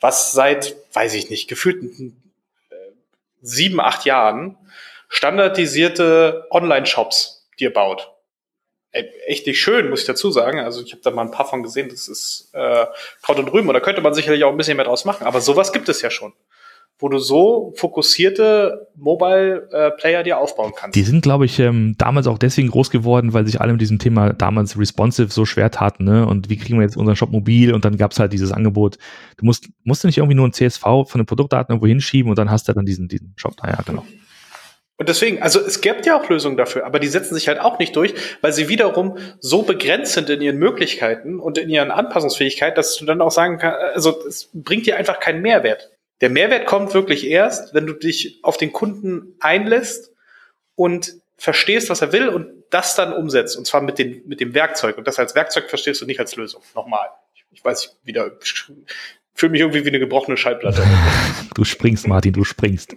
[0.00, 1.82] was seit, weiß ich nicht, gefühlt
[3.42, 4.56] sieben, acht Jahren
[5.08, 8.12] standardisierte Online-Shops dir baut.
[8.92, 10.60] Echt nicht schön, muss ich dazu sagen.
[10.60, 12.86] Also ich habe da mal ein paar von gesehen, das ist äh,
[13.22, 13.68] Kraut und Rüben.
[13.68, 15.26] Und da könnte man sicherlich auch ein bisschen mehr draus machen.
[15.26, 16.32] Aber sowas gibt es ja schon
[16.98, 20.96] wo du so fokussierte Mobile-Player äh, dir aufbauen kannst.
[20.96, 23.98] Die sind, glaube ich, ähm, damals auch deswegen groß geworden, weil sich alle mit diesem
[23.98, 26.04] Thema damals responsive so schwer taten.
[26.04, 26.26] Ne?
[26.26, 27.74] Und wie kriegen wir jetzt unseren Shop mobil?
[27.74, 28.96] Und dann gab es halt dieses Angebot.
[29.36, 32.38] Du musst, musst du nicht irgendwie nur ein CSV von den Produktdaten irgendwo hinschieben und
[32.38, 33.54] dann hast du dann diesen, diesen Shop.
[33.62, 34.04] Naja, genau.
[34.98, 37.78] Und deswegen, also es gibt ja auch Lösungen dafür, aber die setzen sich halt auch
[37.78, 42.78] nicht durch, weil sie wiederum so begrenzt sind in ihren Möglichkeiten und in ihren Anpassungsfähigkeit,
[42.78, 45.90] dass du dann auch sagen kannst, also es bringt dir einfach keinen Mehrwert.
[46.20, 50.12] Der Mehrwert kommt wirklich erst, wenn du dich auf den Kunden einlässt
[50.74, 53.56] und verstehst, was er will und das dann umsetzt.
[53.56, 54.96] Und zwar mit, den, mit dem Werkzeug.
[54.98, 56.62] Und das als Werkzeug verstehst du nicht als Lösung.
[56.74, 57.08] Nochmal.
[57.34, 58.30] Ich, ich weiß, ich wieder
[59.34, 60.82] fühle mich irgendwie wie eine gebrochene Schallplatte.
[61.54, 62.96] du springst, Martin, du springst.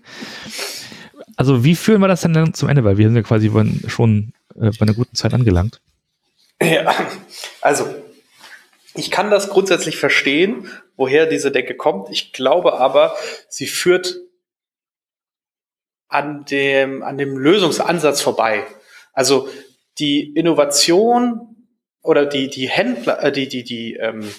[1.36, 2.84] Also wie führen wir das denn dann zum Ende?
[2.84, 3.52] Weil wir sind ja quasi
[3.88, 5.82] schon äh, bei einer guten Zeit angelangt.
[6.62, 6.94] Ja,
[7.62, 7.94] also
[9.00, 12.10] ich kann das grundsätzlich verstehen, woher diese Decke kommt.
[12.12, 13.16] Ich glaube aber,
[13.48, 14.18] sie führt
[16.08, 18.66] an dem, an dem Lösungsansatz vorbei.
[19.14, 19.50] Also
[19.98, 21.56] die Innovation
[22.02, 24.30] oder die, die Händler, äh, die, die, die, ähm,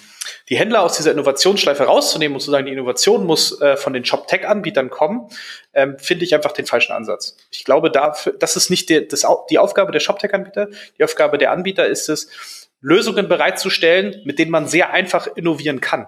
[0.49, 4.05] Die Händler aus dieser Innovationsschleife rauszunehmen und zu sagen, die Innovation muss äh, von den
[4.05, 5.29] Shop-Tech-Anbietern kommen,
[5.73, 7.37] ähm, finde ich einfach den falschen Ansatz.
[7.51, 10.69] Ich glaube, dafür, das ist nicht die, das, die Aufgabe der Shop-Tech-Anbieter.
[10.99, 12.29] Die Aufgabe der Anbieter ist es,
[12.81, 16.07] Lösungen bereitzustellen, mit denen man sehr einfach innovieren kann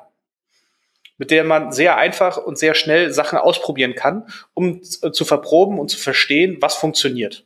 [1.23, 5.89] mit der man sehr einfach und sehr schnell Sachen ausprobieren kann, um zu verproben und
[5.89, 7.45] zu verstehen, was funktioniert.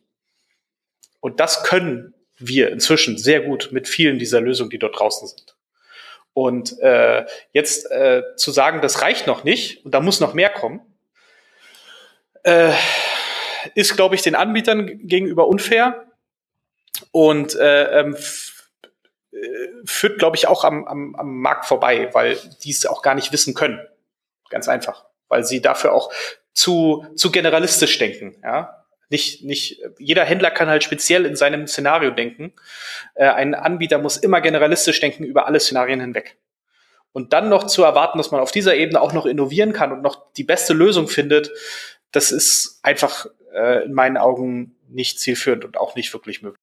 [1.21, 5.57] Und das können wir inzwischen sehr gut mit vielen dieser Lösungen, die dort draußen sind.
[6.33, 10.49] Und äh, jetzt äh, zu sagen, das reicht noch nicht und da muss noch mehr
[10.49, 10.81] kommen,
[12.45, 12.73] äh,
[13.75, 16.07] ist, glaube ich, den Anbietern gegenüber unfair
[17.11, 18.19] und äh, ähm, äh,
[19.85, 23.33] führt, glaube ich, auch am, am, am Markt vorbei, weil die es auch gar nicht
[23.33, 23.81] wissen können.
[24.51, 25.07] Ganz einfach.
[25.29, 26.13] Weil sie dafür auch
[26.53, 28.37] zu, zu generalistisch denken.
[28.43, 28.85] Ja?
[29.09, 32.53] Nicht, nicht, jeder Händler kann halt speziell in seinem Szenario denken.
[33.15, 36.39] Äh, ein Anbieter muss immer generalistisch denken über alle Szenarien hinweg.
[37.13, 40.03] Und dann noch zu erwarten, dass man auf dieser Ebene auch noch innovieren kann und
[40.03, 41.51] noch die beste Lösung findet,
[42.11, 46.61] das ist einfach äh, in meinen Augen nicht zielführend und auch nicht wirklich möglich.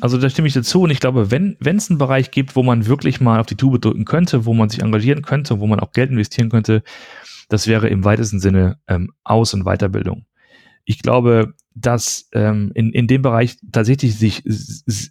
[0.00, 2.86] Also da stimme ich dazu und ich glaube, wenn es einen Bereich gibt, wo man
[2.86, 5.92] wirklich mal auf die Tube drücken könnte, wo man sich engagieren könnte, wo man auch
[5.92, 6.82] Geld investieren könnte,
[7.48, 10.26] das wäre im weitesten Sinne ähm, Aus- und Weiterbildung.
[10.84, 14.42] Ich glaube, dass ähm, in, in dem Bereich tatsächlich sich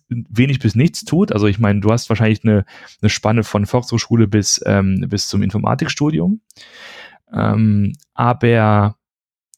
[0.07, 1.31] wenig bis nichts tut.
[1.31, 2.65] Also ich meine, du hast wahrscheinlich eine,
[3.01, 6.41] eine Spanne von Volkshochschule bis, ähm, bis zum Informatikstudium.
[7.31, 8.97] Ähm, aber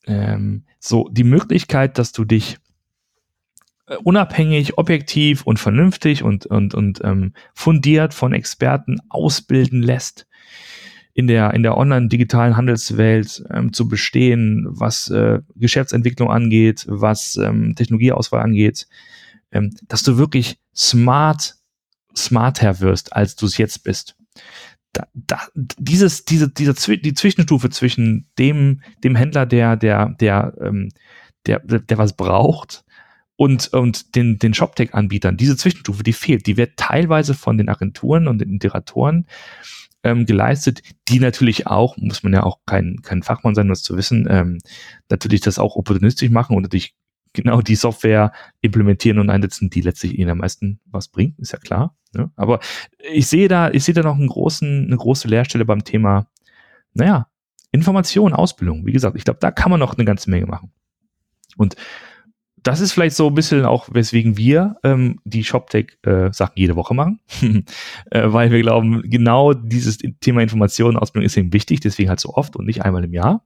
[0.06, 2.58] ähm, so die Möglichkeit, dass du dich
[4.04, 10.28] unabhängig, objektiv und vernünftig und, und, und ähm, fundiert von Experten ausbilden lässt,
[11.14, 17.76] in der, in der online-digitalen Handelswelt ähm, zu bestehen, was äh, Geschäftsentwicklung angeht, was ähm,
[17.76, 18.88] Technologieauswahl angeht,
[19.52, 21.56] ähm, dass du wirklich smart,
[22.16, 24.16] smarter wirst, als du es jetzt bist.
[24.92, 30.90] Da, da, dieses, diese, diese, die Zwischenstufe zwischen dem, dem Händler, der, der, der, ähm,
[31.46, 32.84] der, der was braucht,
[33.38, 35.38] und, und den, den ShopTech-Anbietern.
[35.38, 36.48] Diese Zwischenstufe, die fehlt.
[36.48, 39.28] Die wird teilweise von den Agenturen und den Integratoren
[40.04, 43.84] ähm, geleistet, die natürlich auch, muss man ja auch kein, kein Fachmann sein, um das
[43.84, 44.60] zu wissen, ähm,
[45.10, 46.96] natürlich das auch opportunistisch machen und natürlich
[47.34, 48.32] genau die Software
[48.62, 51.96] implementieren und einsetzen, die letztlich ihnen am meisten was bringt, ist ja klar.
[52.16, 52.32] Ne?
[52.36, 52.60] Aber
[53.12, 56.28] ich sehe da, ich sehe da noch einen großen, eine große Leerstelle beim Thema,
[56.94, 57.28] naja,
[57.72, 58.86] Information, Ausbildung.
[58.86, 60.72] Wie gesagt, ich glaube, da kann man noch eine ganze Menge machen.
[61.58, 61.76] Und
[62.68, 66.94] das ist vielleicht so ein bisschen auch, weswegen wir ähm, die ShopTech-Sachen äh, jede Woche
[66.94, 67.22] machen,
[68.12, 72.34] äh, weil wir glauben, genau dieses Thema Information, Ausbildung ist eben wichtig, deswegen halt so
[72.34, 73.42] oft und nicht einmal im Jahr.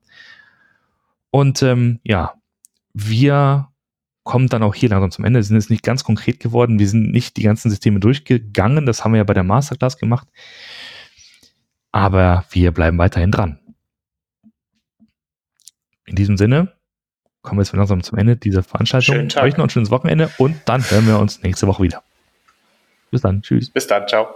[1.30, 2.34] Und ähm, ja,
[2.94, 3.68] wir
[4.24, 6.88] kommen dann auch hier langsam zum Ende, wir sind jetzt nicht ganz konkret geworden, wir
[6.88, 10.28] sind nicht die ganzen Systeme durchgegangen, das haben wir ja bei der Masterclass gemacht,
[11.92, 13.60] aber wir bleiben weiterhin dran.
[16.08, 16.74] In diesem Sinne,
[17.42, 19.16] kommen wir jetzt langsam zum Ende dieser Veranstaltung.
[19.16, 19.44] Schönen Tag.
[19.44, 22.04] Euch noch ein schönes Wochenende und dann hören wir uns nächste Woche wieder.
[23.10, 23.42] Bis dann.
[23.42, 23.70] Tschüss.
[23.70, 24.08] Bis dann.
[24.08, 24.28] Ciao.